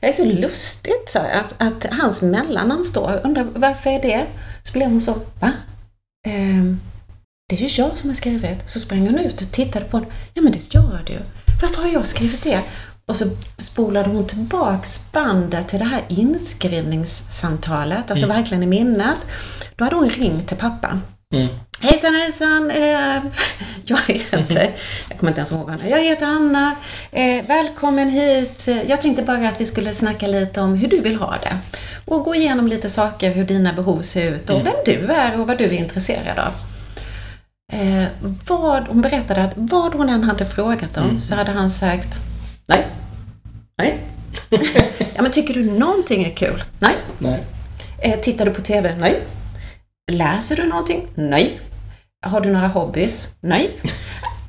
Det 0.00 0.08
är 0.08 0.12
så 0.12 0.24
lustigt, 0.24 1.04
så 1.10 1.18
jag, 1.18 1.44
att 1.68 1.86
hans 1.90 2.22
mellannamn 2.22 2.84
står. 2.84 3.20
Undrar 3.24 3.44
varför 3.54 3.90
är 3.90 4.02
det? 4.02 4.26
Så 4.62 4.72
blev 4.72 4.88
hon 4.90 5.00
så, 5.00 5.14
va? 5.40 5.52
Ehm, 6.28 6.80
det 7.48 7.56
är 7.56 7.60
ju 7.68 7.82
jag 7.82 7.96
som 7.98 8.10
har 8.10 8.14
skrivit. 8.14 8.70
Så 8.70 8.80
sprang 8.80 9.06
hon 9.06 9.18
ut 9.18 9.40
och 9.42 9.52
tittade 9.52 9.84
på 9.84 10.00
det. 10.00 10.06
Ja 10.34 10.42
men 10.42 10.52
det 10.52 10.74
gör 10.74 11.02
du. 11.06 11.18
Varför 11.62 11.82
har 11.82 11.88
jag 11.92 12.06
skrivit 12.06 12.42
det? 12.42 12.60
Och 13.06 13.16
så 13.16 13.24
spolade 13.58 14.08
hon 14.08 14.26
tillbaks 14.26 15.12
bandet 15.12 15.68
till 15.68 15.78
det 15.78 15.84
här 15.84 16.02
inskrivningssamtalet, 16.08 18.10
alltså 18.10 18.24
Mm. 18.26 18.36
verkligen 18.36 18.62
i 18.62 18.66
minnet. 18.66 19.18
Då 19.78 19.84
hade 19.84 19.96
hon 19.96 20.08
ringt 20.10 20.48
till 20.48 20.56
pappa. 20.56 21.00
Mm. 21.34 21.48
Hejsan 21.80 22.14
hejsan! 22.14 22.70
Eh, 22.70 23.22
jag 23.84 23.98
heter, 24.06 24.70
jag 25.08 25.18
kommer 25.18 25.30
inte 25.30 25.38
ens 25.40 25.52
ihåg 25.52 25.70
henne 25.70 25.88
Jag 25.88 25.98
heter 26.04 26.26
Anna. 26.26 26.74
Eh, 27.12 27.46
välkommen 27.46 28.08
hit. 28.10 28.68
Jag 28.86 29.00
tänkte 29.00 29.22
bara 29.22 29.48
att 29.48 29.60
vi 29.60 29.66
skulle 29.66 29.94
snacka 29.94 30.26
lite 30.26 30.60
om 30.60 30.74
hur 30.74 30.88
du 30.88 31.00
vill 31.00 31.16
ha 31.16 31.36
det. 31.42 31.58
Och 32.04 32.24
gå 32.24 32.34
igenom 32.34 32.68
lite 32.68 32.90
saker, 32.90 33.30
hur 33.34 33.44
dina 33.44 33.72
behov 33.72 34.02
ser 34.02 34.34
ut 34.34 34.50
och 34.50 34.60
Mm. 34.60 34.64
vem 34.72 34.74
du 35.06 35.12
är 35.12 35.40
och 35.40 35.46
vad 35.46 35.58
du 35.58 35.64
är 35.64 35.72
intresserad 35.72 36.38
av. 36.38 36.52
Eh, 37.72 38.04
vad, 38.48 38.82
hon 38.88 39.00
berättade 39.00 39.42
att 39.44 39.52
vad 39.54 39.94
hon 39.94 40.08
än 40.08 40.24
hade 40.24 40.46
frågat 40.46 40.96
om 40.96 41.04
Mm. 41.04 41.20
så 41.20 41.34
hade 41.34 41.50
han 41.50 41.70
sagt 41.70 42.18
Nej. 42.66 42.86
Nej. 43.78 43.98
ja 45.14 45.22
men 45.22 45.30
tycker 45.30 45.54
du 45.54 45.64
någonting 45.70 46.24
är 46.24 46.30
kul? 46.36 46.62
Nej. 46.78 46.94
Nej. 47.18 47.42
Eh, 47.98 48.20
tittar 48.20 48.44
du 48.44 48.50
på 48.50 48.60
TV? 48.60 48.94
Nej. 48.98 49.20
Läser 50.08 50.56
du 50.56 50.66
någonting? 50.66 51.06
Nej. 51.14 51.60
Har 52.26 52.40
du 52.40 52.50
några 52.50 52.68
hobbys? 52.68 53.34
Nej. 53.40 53.70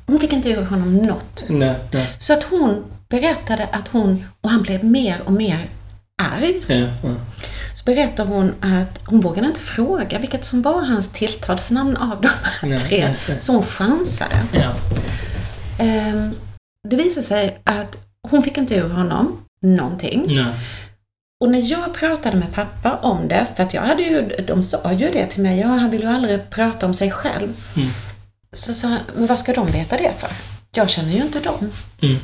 Hon 0.06 0.18
fick 0.18 0.32
inte 0.32 0.50
ur 0.50 0.64
honom 0.64 0.96
något. 0.96 1.44
Nej. 1.48 1.74
Nej. 1.92 2.08
Så 2.18 2.32
att 2.32 2.44
hon 2.44 2.84
berättade 3.08 3.66
att 3.72 3.88
hon, 3.88 4.24
och 4.40 4.50
han 4.50 4.62
blev 4.62 4.84
mer 4.84 5.22
och 5.24 5.32
mer 5.32 5.68
arg. 6.22 6.62
Ja. 6.66 6.74
Ja. 6.76 7.14
Så 7.78 7.84
berättar 7.84 8.24
hon 8.24 8.54
att 8.60 9.00
hon 9.04 9.20
vågade 9.20 9.46
inte 9.46 9.60
fråga 9.60 10.18
vilket 10.18 10.44
som 10.44 10.62
var 10.62 10.82
hans 10.82 11.12
tilltalsnamn 11.12 11.96
av 11.96 12.20
de 12.20 12.28
här 12.28 12.68
Nej, 12.68 12.78
tre. 12.78 13.14
Så 13.40 13.52
hon 13.52 13.62
chansade. 13.62 14.42
Ja. 14.52 14.74
Ehm, 15.78 16.34
det 16.88 16.96
visade 16.96 17.26
sig 17.26 17.58
att 17.64 17.96
hon 18.28 18.42
fick 18.42 18.58
inte 18.58 18.74
ur 18.74 18.88
honom 18.88 19.38
någonting. 19.62 20.34
Och 21.40 21.50
när 21.50 21.70
jag 21.70 21.94
pratade 21.94 22.36
med 22.36 22.52
pappa 22.54 22.96
om 23.02 23.28
det, 23.28 23.46
för 23.56 23.62
att 23.62 23.74
jag 23.74 23.82
hade 23.82 24.02
ju, 24.02 24.28
de 24.46 24.62
sa 24.62 24.92
ju 24.92 25.10
det 25.10 25.26
till 25.26 25.42
mig, 25.42 25.58
ja 25.60 25.66
han 25.66 25.90
vill 25.90 26.00
ju 26.00 26.06
aldrig 26.08 26.50
prata 26.50 26.86
om 26.86 26.94
sig 26.94 27.10
själv. 27.10 27.52
Mm. 27.76 27.88
Så 28.52 28.74
sa 28.74 28.88
han, 28.88 28.98
men 29.16 29.26
vad 29.26 29.38
ska 29.38 29.52
de 29.52 29.66
veta 29.66 29.96
det 29.96 30.12
för? 30.18 30.30
Jag 30.74 30.90
känner 30.90 31.12
ju 31.12 31.22
inte 31.22 31.40
dem. 31.40 31.72
Mm. 32.02 32.16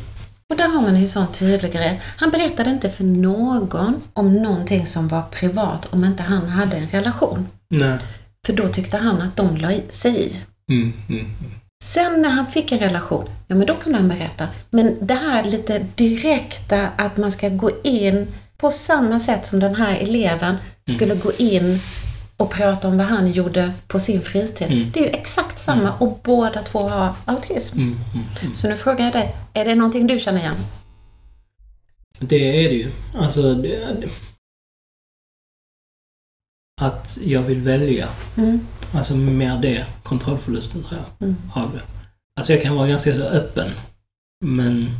Och 0.50 0.56
där 0.56 0.68
har 0.68 0.80
man 0.82 0.96
en 0.96 1.08
sån 1.08 1.32
tydlig 1.32 1.72
grej. 1.72 2.00
Han 2.16 2.30
berättade 2.30 2.70
inte 2.70 2.90
för 2.90 3.04
någon 3.04 4.02
om 4.12 4.34
någonting 4.34 4.86
som 4.86 5.08
var 5.08 5.22
privat 5.22 5.86
om 5.92 6.04
inte 6.04 6.22
han 6.22 6.48
hade 6.48 6.76
en 6.76 6.88
relation. 6.88 7.48
Nej. 7.70 7.98
För 8.46 8.52
då 8.52 8.68
tyckte 8.68 8.96
han 8.96 9.22
att 9.22 9.36
de 9.36 9.56
la 9.56 9.72
i- 9.72 9.82
sig 9.90 10.20
i. 10.26 10.32
Mm. 10.72 10.92
Mm. 11.08 11.26
Sen 11.84 12.22
när 12.22 12.28
han 12.30 12.46
fick 12.46 12.72
en 12.72 12.78
relation, 12.78 13.28
ja 13.46 13.54
men 13.56 13.66
då 13.66 13.74
kunde 13.74 13.98
han 13.98 14.08
berätta. 14.08 14.48
Men 14.70 14.96
det 15.00 15.14
här 15.14 15.44
lite 15.44 15.86
direkta 15.94 16.88
att 16.96 17.16
man 17.16 17.32
ska 17.32 17.48
gå 17.48 17.70
in 17.82 18.26
på 18.56 18.70
samma 18.70 19.20
sätt 19.20 19.46
som 19.46 19.60
den 19.60 19.74
här 19.74 19.98
eleven 19.98 20.56
skulle 20.94 21.14
gå 21.14 21.32
in 21.32 21.78
och 22.36 22.50
prata 22.50 22.88
om 22.88 22.98
vad 22.98 23.06
han 23.06 23.32
gjorde 23.32 23.72
på 23.86 24.00
sin 24.00 24.22
fritid. 24.22 24.72
Mm. 24.72 24.90
Det 24.92 25.00
är 25.00 25.04
ju 25.04 25.10
exakt 25.10 25.58
samma 25.58 25.92
och 25.92 26.20
båda 26.24 26.62
två 26.62 26.88
har 26.88 27.14
autism. 27.24 27.78
Mm. 27.78 27.98
Mm. 28.14 28.26
Mm. 28.42 28.54
Så 28.54 28.68
nu 28.68 28.76
frågar 28.76 29.04
jag 29.04 29.12
dig, 29.12 29.36
är 29.54 29.64
det 29.64 29.74
någonting 29.74 30.06
du 30.06 30.18
känner 30.18 30.40
igen? 30.40 30.56
Det 32.18 32.64
är 32.64 32.68
det 32.68 32.74
ju. 32.74 32.92
Alltså... 33.14 33.54
Det, 33.54 34.08
att 36.80 37.18
jag 37.22 37.42
vill 37.42 37.60
välja. 37.60 38.08
Mm. 38.36 38.60
Alltså 38.92 39.16
mer 39.16 39.58
det. 39.62 39.86
Kontrollförlusten 40.02 40.82
tror 40.82 41.00
jag. 41.00 41.28
Mm. 41.28 41.36
Av 41.54 41.72
det. 41.72 41.82
Alltså 42.40 42.52
jag 42.52 42.62
kan 42.62 42.76
vara 42.76 42.88
ganska 42.88 43.14
så 43.14 43.22
öppen. 43.22 43.70
Men 44.44 44.90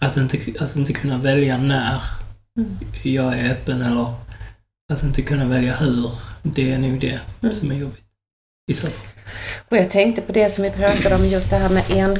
att 0.00 0.16
inte, 0.16 0.38
att 0.58 0.76
inte 0.76 0.92
kunna 0.92 1.18
välja 1.18 1.58
när 1.58 2.00
Mm. 2.58 2.78
jag 3.02 3.38
är 3.38 3.50
öppen 3.52 3.82
eller 3.82 4.14
att 4.92 5.02
inte 5.02 5.22
kunna 5.22 5.44
välja 5.44 5.76
hur. 5.76 6.10
Det 6.42 6.72
är 6.72 6.78
nog 6.78 7.00
det 7.00 7.20
Mm. 7.42 7.54
som 7.54 7.70
är 7.72 7.74
jobbigt. 7.76 8.04
I 8.70 8.74
så. 8.74 8.86
Och 9.68 9.76
jag 9.76 9.90
tänkte 9.90 10.22
på 10.22 10.32
det 10.32 10.50
som 10.50 10.64
vi 10.64 10.70
pratade 10.70 11.14
om, 11.14 11.26
just 11.26 11.50
det 11.50 11.56
här 11.56 11.68
med 11.68 11.84
en, 11.90 12.18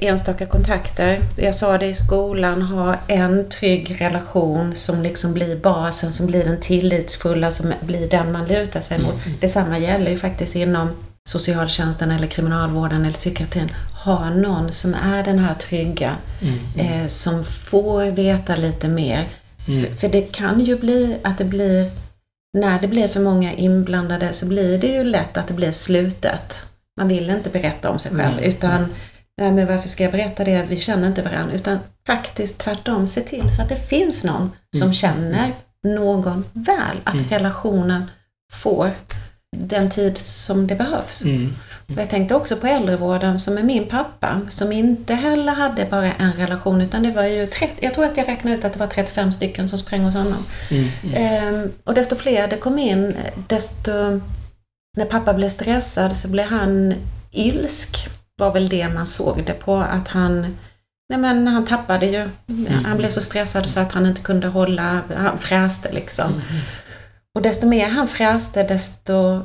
enstaka 0.00 0.46
kontakter. 0.46 1.20
Jag 1.36 1.54
sa 1.54 1.78
det 1.78 1.86
i 1.86 1.94
skolan, 1.94 2.62
ha 2.62 2.94
en 3.08 3.48
trygg 3.48 4.00
relation 4.00 4.74
som 4.74 5.02
liksom 5.02 5.32
blir 5.34 5.56
basen, 5.56 6.12
som 6.12 6.26
blir 6.26 6.44
den 6.44 6.60
tillitsfulla, 6.60 7.52
som 7.52 7.72
blir 7.80 8.10
den 8.10 8.32
man 8.32 8.46
lutar 8.48 8.80
sig 8.80 8.98
mot. 8.98 9.26
Mm. 9.26 9.38
Detsamma 9.40 9.78
gäller 9.78 10.10
ju 10.10 10.18
faktiskt 10.18 10.56
inom 10.56 10.90
socialtjänsten 11.28 12.10
eller 12.10 12.26
kriminalvården 12.26 13.02
eller 13.02 13.12
psykiatrin. 13.16 13.70
Ha 14.04 14.30
någon 14.30 14.72
som 14.72 14.94
är 14.94 15.22
den 15.24 15.38
här 15.38 15.54
trygga, 15.54 16.16
Mm. 16.42 16.58
eh, 17.02 17.06
som 17.06 17.44
får 17.44 18.04
veta 18.10 18.56
lite 18.56 18.88
mer. 18.88 19.26
Mm. 19.68 19.86
För, 19.86 19.94
för 19.96 20.08
det 20.08 20.32
kan 20.32 20.60
ju 20.60 20.78
bli 20.78 21.16
att 21.22 21.38
det 21.38 21.44
blir, 21.44 21.90
när 22.58 22.80
det 22.80 22.88
blir 22.88 23.08
för 23.08 23.20
många 23.20 23.52
inblandade 23.52 24.32
så 24.32 24.46
blir 24.46 24.78
det 24.78 24.86
ju 24.86 25.04
lätt 25.04 25.36
att 25.36 25.46
det 25.48 25.54
blir 25.54 25.72
slutet. 25.72 26.62
Man 26.96 27.08
vill 27.08 27.30
inte 27.30 27.50
berätta 27.50 27.90
om 27.90 27.98
sig 27.98 28.12
själv 28.16 28.36
Nej, 28.36 28.48
utan, 28.48 28.94
nej 29.40 29.52
men 29.52 29.66
varför 29.66 29.88
ska 29.88 30.02
jag 30.02 30.12
berätta 30.12 30.44
det, 30.44 30.66
vi 30.68 30.76
känner 30.80 31.08
inte 31.08 31.22
varandra. 31.22 31.54
Utan 31.54 31.78
faktiskt 32.06 32.58
tvärtom, 32.58 33.06
se 33.06 33.20
till 33.20 33.52
så 33.56 33.62
att 33.62 33.68
det 33.68 33.88
finns 33.88 34.24
någon 34.24 34.50
som 34.72 34.82
Mm. 34.82 34.94
känner 34.94 35.52
någon 35.84 36.44
väl. 36.52 36.96
Att 37.04 37.14
Mm. 37.14 37.28
relationen 37.30 38.04
får 38.52 38.90
den 39.56 39.90
tid 39.90 40.18
som 40.18 40.66
det 40.66 40.74
behövs. 40.74 41.24
Mm. 41.24 41.54
Och 41.92 41.98
jag 42.02 42.10
tänkte 42.10 42.34
också 42.34 42.56
på 42.56 42.66
äldrevården 42.66 43.40
som 43.40 43.58
är 43.58 43.62
min 43.62 43.86
pappa, 43.86 44.40
som 44.48 44.72
inte 44.72 45.14
heller 45.14 45.52
hade 45.52 45.84
bara 45.84 46.12
en 46.12 46.32
relation, 46.32 46.80
utan 46.80 47.02
det 47.02 47.10
var 47.10 47.24
ju 47.24 47.46
30, 47.46 47.74
jag 47.80 47.94
tror 47.94 48.04
att 48.04 48.16
jag 48.16 48.28
räknade 48.28 48.56
ut 48.56 48.64
att 48.64 48.72
det 48.72 48.78
var 48.78 48.86
35 48.86 49.32
stycken 49.32 49.68
som 49.68 49.78
sprang 49.78 50.00
hos 50.00 50.14
honom. 50.14 50.44
Mm. 50.70 50.88
Mm. 51.02 51.14
Ehm, 51.14 51.72
och 51.84 51.94
desto 51.94 52.16
fler 52.16 52.48
det 52.48 52.56
kom 52.56 52.78
in, 52.78 53.16
desto... 53.48 54.20
När 54.96 55.04
pappa 55.04 55.34
blev 55.34 55.48
stressad 55.48 56.16
så 56.16 56.28
blev 56.28 56.46
han 56.46 56.94
ilsk. 57.30 58.08
var 58.36 58.52
väl 58.52 58.68
det 58.68 58.88
man 58.88 59.06
såg 59.06 59.44
det 59.44 59.52
på, 59.52 59.76
att 59.76 60.08
han... 60.08 60.40
Nej 61.08 61.18
men 61.18 61.48
han 61.48 61.66
tappade 61.66 62.06
ju. 62.06 62.28
Han 62.84 62.96
blev 62.96 63.10
så 63.10 63.20
stressad 63.20 63.70
så 63.70 63.80
att 63.80 63.92
han 63.92 64.06
inte 64.06 64.20
kunde 64.20 64.46
hålla... 64.46 65.00
Han 65.16 65.38
fräste 65.38 65.92
liksom. 65.92 66.32
Mm. 66.32 66.42
Och 67.34 67.42
desto 67.42 67.66
mer 67.66 67.88
han 67.88 68.08
fräste, 68.08 68.62
desto, 68.62 69.42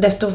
desto, 0.00 0.30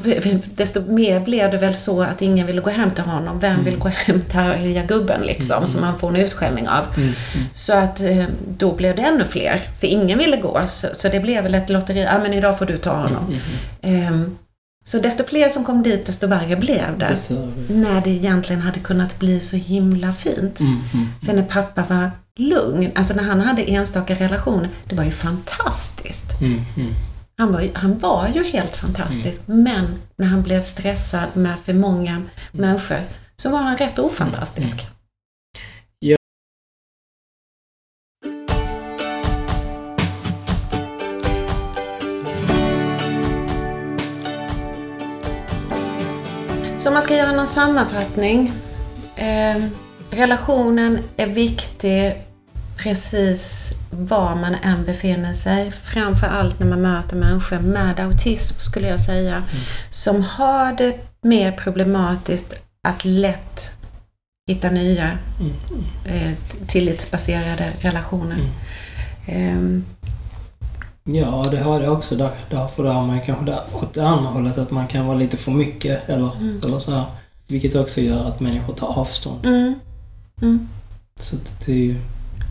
desto 0.56 0.82
mer 0.92 1.20
blev 1.20 1.52
det 1.52 1.58
väl 1.58 1.76
så 1.76 2.02
att 2.02 2.22
ingen 2.22 2.48
ville 2.48 2.62
gå 2.62 2.70
hem 2.70 2.92
till 2.92 3.04
honom. 3.04 3.40
Vem 3.40 3.52
Mm. 3.54 3.66
vill 3.66 3.78
gå 3.78 3.88
hem 3.88 4.22
till 4.30 4.40
arga 4.40 4.84
gubben 4.84 5.22
liksom, 5.22 5.58
Mm. 5.58 5.68
som 5.68 5.82
man 5.82 6.00
får 6.00 6.10
en 6.10 6.16
utskällning 6.16 6.68
av. 6.68 6.86
Mm. 6.98 7.14
Så 7.54 7.74
att 7.74 8.02
eh, 8.02 8.26
då 8.58 8.76
blev 8.76 8.96
det 8.96 9.02
ännu 9.02 9.24
fler, 9.24 9.62
för 9.80 9.88
ingen 9.88 10.18
ville 10.20 10.38
gå. 10.38 10.62
Så, 10.68 10.88
så 10.94 11.10
det 11.10 11.20
blev 11.20 11.44
väl 11.44 11.56
ett 11.56 11.70
lotteri, 11.70 12.02
ja 12.04 12.20
men 12.24 12.34
idag 12.34 12.58
får 12.58 12.66
du 12.66 12.78
ta 12.78 12.94
honom. 12.96 13.26
Mm. 13.28 13.40
Mm. 13.82 14.08
Ehm, 14.08 14.38
så 14.86 15.00
desto 15.00 15.24
fler 15.24 15.50
som 15.50 15.66
kom 15.66 15.84
dit, 15.84 16.06
desto 16.06 16.28
värre 16.28 16.56
blev 16.56 16.98
det. 17.00 17.18
Det. 17.28 17.74
När 17.74 18.02
det 18.02 18.10
egentligen 18.10 18.62
hade 18.62 18.80
kunnat 18.80 19.20
bli 19.20 19.40
så 19.40 19.56
himla 19.58 20.14
fint. 20.14 20.60
Mm. 20.60 20.80
Mm. 20.94 21.08
För 21.26 21.34
när 21.34 21.44
pappa 21.44 21.84
var 21.90 22.12
lugn, 22.38 22.92
alltså 22.96 23.14
när 23.14 23.24
han 23.24 23.42
hade 23.42 23.62
enstaka 23.72 24.16
relationer, 24.16 24.70
det 24.90 24.96
var 24.96 25.04
ju 25.04 25.12
fantastiskt. 25.12 26.42
Mm. 26.42 26.62
Mm. 27.40 27.52
Han 27.52 27.52
var, 27.52 27.70
han 27.74 27.98
var 28.00 28.28
ju 28.28 28.44
helt 28.44 28.76
fantastisk, 28.76 29.42
men 29.46 30.02
när 30.16 30.28
han 30.28 30.44
blev 30.44 30.64
stressad 30.64 31.30
med 31.34 31.60
för 31.64 31.74
många 31.74 32.22
människor 32.52 33.00
så 33.36 33.50
var 33.50 33.60
han 33.60 33.78
rätt 33.78 34.00
ofantastisk. 34.00 34.88
Ja. 36.00 36.18
Så 46.78 46.88
om 46.88 46.94
man 46.94 47.04
ska 47.04 47.16
göra 47.16 47.32
någon 47.32 47.48
sammanfattning. 47.48 48.52
Eh, 49.16 49.64
relationen 50.10 51.00
är 51.18 51.28
viktig 51.28 52.29
precis 52.84 53.72
var 53.92 54.36
man 54.36 54.56
än 54.56 54.86
befinner 54.86 55.34
sig. 55.34 55.72
Framför 55.84 56.28
allt 56.28 56.60
när 56.60 56.68
man 56.68 56.82
möter 56.82 57.16
människor 57.16 57.60
med 57.60 58.00
autism 58.00 58.60
skulle 58.60 58.88
jag 58.88 59.00
säga. 59.00 59.44
Som 59.90 60.24
har 60.24 60.74
det 60.74 60.96
mer 61.22 61.52
problematiskt 61.52 62.54
att 62.84 63.06
lätt 63.06 63.72
hitta 64.48 64.70
nya 64.70 65.18
Mm. 65.40 65.54
eh, 66.06 66.34
tillitsbaserade 66.68 67.72
relationer. 67.82 68.36
Mm. 68.36 69.58
Ehm, 69.58 69.86
Ja, 71.12 71.46
det 71.52 71.60
har 71.60 71.80
det 71.82 71.90
också. 71.90 72.16
Där, 72.16 72.32
därför 72.50 72.84
där 72.84 72.94
man 72.94 73.22
kanske 73.22 73.46
där, 73.46 73.64
åt 73.74 73.94
det 73.94 74.08
andra 74.08 74.30
hållet 74.30 74.58
att 74.58 74.72
man 74.72 74.88
kan 74.88 75.06
vara 75.06 75.18
lite 75.18 75.38
för 75.38 75.52
mycket 75.52 76.10
eller, 76.10 76.32
Mm. 76.38 76.62
eller 76.66 76.80
så 76.80 76.92
här. 76.92 77.04
Vilket 77.48 77.76
också 77.76 78.02
gör 78.02 78.26
att 78.28 78.40
människor 78.40 78.74
tar 78.74 78.88
avstånd. 79.00 79.46
mm, 79.46 79.74
mm. 80.42 80.70
Så 81.20 81.36
det 81.66 81.72
är 81.72 81.76
ju... 81.78 81.96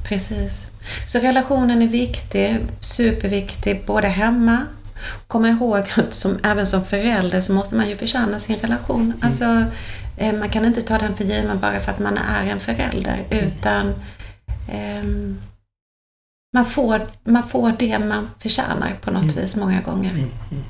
Precis. 0.05 0.67
Så 1.07 1.19
relationen 1.19 1.83
är 1.83 1.89
viktig, 1.89 2.59
superviktig, 2.81 3.87
både 3.87 4.09
hemma 4.09 4.67
Kom 5.27 5.47
ihåg 5.47 5.85
att 5.97 6.15
som, 6.15 6.39
även 6.43 6.67
som 6.67 6.85
förälder 6.85 7.41
så 7.41 7.53
måste 7.53 7.75
man 7.75 7.89
ju 7.89 7.97
förtjäna 7.97 8.39
sin 8.39 8.57
relation. 8.57 9.13
Alltså, 9.21 9.65
eh, 10.17 10.35
man 10.35 10.49
kan 10.49 10.65
inte 10.65 10.83
ta 10.83 10.99
den 10.99 11.17
för 11.17 11.25
given 11.25 11.61
bara 11.61 11.81
för 11.81 11.93
att 11.93 11.99
man 11.99 12.19
är 12.19 12.47
en 12.47 12.61
förälder. 12.61 13.25
Utan 13.31 13.95
ehm, 14.73 15.41
man, 16.55 16.67
får, 16.67 17.07
man 17.25 17.49
får 17.49 17.73
det 17.79 17.99
man 17.99 18.31
förtjänar 18.39 18.97
på 19.01 19.11
något 19.11 19.23
Mm. 19.23 19.37
vis 19.37 19.57
många 19.57 19.81
gånger. 19.81 20.11
Mm, 20.11 20.31
mm. 20.51 20.65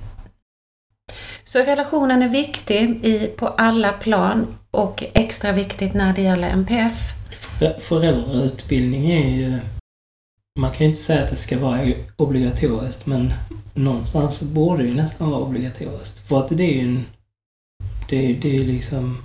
Så 1.45 1.59
relationen 1.59 2.23
är 2.23 2.29
viktig 2.29 3.07
i, 3.07 3.27
på 3.37 3.49
alla 3.49 3.93
plan 3.93 4.47
och 4.71 5.05
extra 5.13 5.53
viktigt 5.53 5.95
när 5.95 6.13
det 6.13 6.23
gäller 6.23 6.49
MPF. 6.49 7.18
För- 7.31 7.81
Föräldrautbildning 7.81 9.11
är 9.11 9.29
ju... 9.29 9.59
Man 10.61 10.71
kan 10.71 10.79
ju 10.79 10.87
inte 10.87 11.03
säga 11.03 11.25
att 11.25 11.31
det 11.31 11.37
ska 11.37 11.59
vara 11.59 11.89
obligatoriskt, 12.17 13.07
men 13.07 13.33
någonstans 13.75 14.41
borde 14.41 14.83
det 14.83 14.89
ju 14.89 14.95
nästan 14.95 15.31
vara 15.31 15.41
obligatoriskt. 15.41 16.29
För 16.29 16.41
att 16.41 16.49
det 16.49 16.65
är 16.65 16.73
ju 16.73 16.81
en... 16.81 17.05
Det, 18.09 18.33
det 18.33 18.49
är 18.49 18.55
ju 18.55 18.65
liksom... 18.65 19.19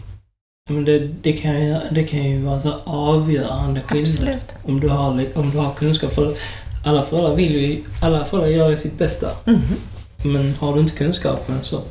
Men 0.69 0.85
det, 0.85 0.99
det, 0.99 1.33
kan 1.33 1.65
ju, 1.65 1.79
det 1.91 2.03
kan 2.03 2.23
ju 2.23 2.41
vara 2.41 2.61
så 2.61 2.73
avgörande 2.85 3.81
skillnad. 3.81 4.39
Om 4.63 4.79
du 4.79 4.89
har, 4.89 5.37
om 5.37 5.51
du 5.51 5.57
har 5.57 5.73
kunskap. 5.73 6.13
För 6.13 6.35
alla 6.85 7.01
föräldrar 7.01 7.35
vill 7.35 7.55
ju... 7.55 7.83
Alla 8.01 8.25
föräldrar 8.25 8.49
gör 8.49 8.69
ju 8.69 8.77
sitt 8.77 8.97
bästa. 8.97 9.31
Mhm. 9.45 9.75
Men 10.25 10.53
har 10.53 10.73
du 10.73 10.79
inte 10.79 10.95
kunskapen 10.95 11.63
så... 11.63 11.81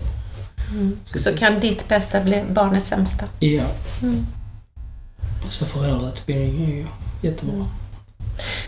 Mm. 0.70 0.96
Så 1.14 1.37
kan 1.37 1.61
ditt 1.61 1.88
bästa 1.88 2.20
bli 2.20 2.42
barnets 2.51 2.88
sämsta. 2.88 3.25
Ja. 3.40 3.64
Mm. 4.03 4.27
Så 5.51 5.67
föräldrautbildning 5.67 6.65
är 6.65 6.77
ju 6.77 6.87
jättebra. 7.23 7.55
Mm. 7.55 7.67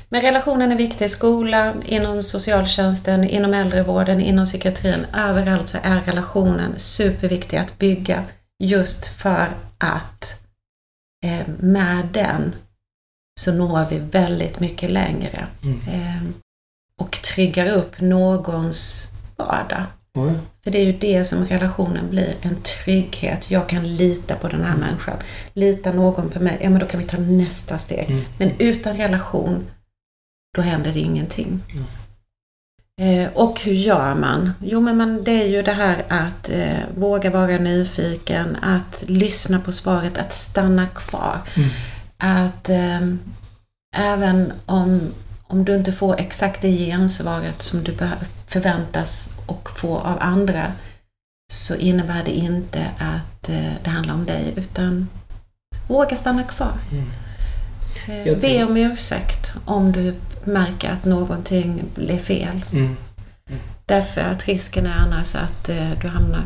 Men 0.09 0.21
relationen 0.21 0.73
är 0.73 0.77
viktig 0.77 1.05
i 1.05 1.09
skolan, 1.09 1.83
inom 1.83 2.23
socialtjänsten, 2.23 3.25
inom 3.25 3.55
äldrevården, 3.55 4.21
inom 4.21 4.45
psykiatrin. 4.45 5.07
Överallt 5.15 5.69
så 5.69 5.79
är 5.83 6.01
relationen 6.01 6.79
superviktig 6.79 7.57
att 7.57 7.79
bygga 7.79 8.25
just 8.59 9.07
för 9.07 9.49
att 9.79 10.43
eh, 11.25 11.47
med 11.59 12.07
den 12.13 12.55
så 13.41 13.53
når 13.53 13.87
vi 13.91 13.99
väldigt 13.99 14.61
mycket 14.61 14.91
längre 14.91 15.47
Mm. 15.63 15.81
eh, 15.89 16.23
och 17.01 17.13
tryggar 17.23 17.67
upp 17.67 18.01
någons 18.01 19.09
vardag. 19.37 19.83
Oj. 20.14 20.33
För 20.64 20.70
det 20.70 20.79
är 20.79 20.85
ju 20.85 20.92
det 20.92 21.24
som 21.24 21.46
relationen 21.46 22.11
blir, 22.11 22.35
en 22.42 22.57
trygghet. 22.62 23.50
Jag 23.50 23.68
kan 23.68 23.96
lita 23.96 24.35
på 24.35 24.48
den 24.48 24.64
här 24.64 24.77
människan. 24.77 25.16
Litar 25.53 25.92
någon 25.92 26.31
på 26.31 26.40
mig, 26.40 26.59
ja 26.62 26.70
men 26.70 26.79
då 26.81 26.87
kan 26.87 27.00
vi 27.00 27.07
ta 27.07 27.16
nästa 27.16 27.79
steg. 27.79 28.11
Mm. 28.11 28.24
Men 28.38 28.50
utan 28.59 28.96
relation, 28.96 29.66
då 30.57 30.62
händer 30.62 30.92
det 30.92 31.00
ingenting. 31.00 31.61
Mm. 31.72 31.85
Eh, 33.00 33.33
och 33.33 33.61
hur 33.61 33.72
gör 33.72 34.14
man? 34.14 34.53
Jo, 34.61 34.81
men 34.81 34.96
man, 34.96 35.24
det 35.24 35.42
är 35.42 35.48
ju 35.48 35.62
det 35.62 35.72
här 35.72 36.05
att 36.09 36.50
eh, 36.50 36.79
våga 36.96 37.31
vara 37.31 37.59
nyfiken, 37.59 38.57
att 38.62 39.05
lyssna 39.07 39.61
på 39.61 39.72
svaret, 39.72 40.18
att 40.18 40.35
stanna 40.35 40.87
kvar. 40.87 41.38
Mm. 41.57 41.68
Att 42.18 42.68
eh, 42.68 43.00
även 43.96 44.53
om, 44.66 45.00
om 45.55 45.64
du 45.64 45.75
inte 45.77 45.93
får 45.93 46.21
exakt 46.21 46.62
det 46.62 46.71
gensvaret 46.71 47.62
som 47.62 47.85
du 47.85 47.97
förväntas 48.47 49.35
och 49.47 49.71
få 49.77 49.99
av 49.99 50.17
andra, 50.21 50.73
så 51.53 51.75
innebär 51.77 52.25
det 52.25 52.31
inte 52.31 52.87
att 52.99 53.49
eh, 53.49 53.73
det 53.85 53.90
handlar 53.90 54.14
om 54.14 54.25
dig, 54.25 54.53
utan 54.57 55.09
våga 55.88 56.17
stanna 56.17 56.43
kvar. 56.43 56.73
Mm. 56.93 57.11
Eh, 58.09 58.27
Jag 58.29 58.40
Be 58.40 58.49
tror- 58.49 58.71
om 58.71 58.77
ursäkt 58.77 59.53
om 59.64 59.93
du 59.93 60.14
märker 60.45 60.90
att 60.93 61.05
någonting 61.05 61.85
blir 61.95 62.19
fel. 62.19 62.64
Mm. 62.73 62.97
Därför 63.87 64.21
att 64.21 64.47
risken 64.47 64.87
är 64.87 64.97
annars 64.97 65.35
att 65.35 65.69
eh, 65.69 65.90
du 66.03 66.09
hamnar... 66.09 66.43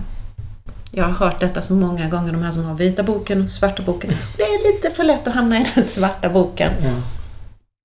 Jag 0.92 1.04
har 1.04 1.12
hört 1.12 1.40
detta 1.40 1.62
så 1.62 1.74
många 1.74 2.08
gånger, 2.08 2.32
de 2.32 2.42
här 2.42 2.52
som 2.52 2.64
har 2.64 2.74
vita 2.74 3.02
boken 3.02 3.42
och 3.44 3.50
svarta 3.50 3.82
boken. 3.82 4.14
Det 4.36 4.42
är 4.42 4.72
lite 4.74 4.90
för 4.96 5.04
lätt 5.04 5.26
att 5.28 5.34
hamna 5.34 5.60
i 5.60 5.66
den 5.74 5.84
svarta 5.84 6.28
boken. 6.28 6.72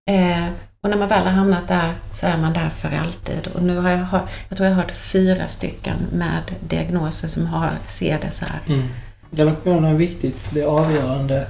Eh, 0.09 0.47
och 0.83 0.89
när 0.89 0.97
man 0.97 1.07
väl 1.07 1.23
har 1.23 1.31
hamnat 1.31 1.67
där 1.67 1.93
så 2.11 2.27
är 2.27 2.37
man 2.37 2.53
där 2.53 2.69
för 2.69 2.91
alltid. 3.03 3.47
Och 3.53 3.63
nu 3.63 3.77
har 3.77 3.89
jag 3.89 3.97
hört, 3.97 4.29
jag 4.49 4.57
tror 4.57 4.69
jag 4.69 4.75
har 4.75 4.81
hört 4.81 4.91
fyra 4.91 5.47
stycken 5.47 5.95
med 6.13 6.41
diagnoser 6.69 7.27
som 7.27 7.45
har, 7.45 7.71
ser 7.87 8.19
det 8.21 8.31
så 8.31 8.45
här. 8.45 8.59
Mm. 8.67 8.87
Relationen 9.31 9.83
är 9.83 9.93
viktigt. 9.97 10.49
Det 10.53 10.61
är 10.61 10.65
avgörande. 10.65 11.47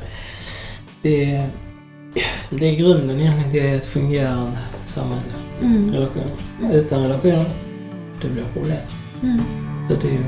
Det 1.02 1.36
är, 1.36 1.48
det 2.50 2.66
är 2.66 2.76
grunden 2.76 3.20
egentligen 3.20 3.52
till 3.52 3.66
ett 3.66 3.86
fungerande 3.86 4.58
samhälle. 4.86 5.22
Mm. 5.62 5.94
Relationer. 5.94 6.34
Utan 6.72 7.04
relationer, 7.04 7.46
det 8.22 8.28
blir 8.28 8.44
problem. 8.54 8.78
Mm. 9.24 9.42
Så 9.90 9.96
det 9.96 10.16
är 10.16 10.26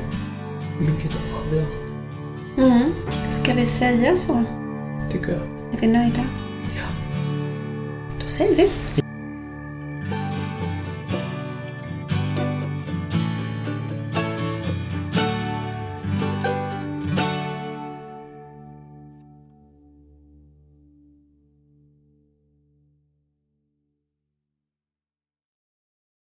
mycket 0.80 1.16
avgörande, 1.40 1.76
Mm. 2.58 2.92
Ska 3.30 3.54
vi 3.54 3.66
säga 3.66 4.16
så? 4.16 4.44
tycker 5.12 5.32
jag. 5.32 5.42
Är 5.74 5.80
vi 5.80 5.86
nöjda? 5.86 6.22
Ja. 8.26 8.30
Då 8.30 8.30
säger 8.30 8.56
vi 8.56 8.66
så. 8.66 9.05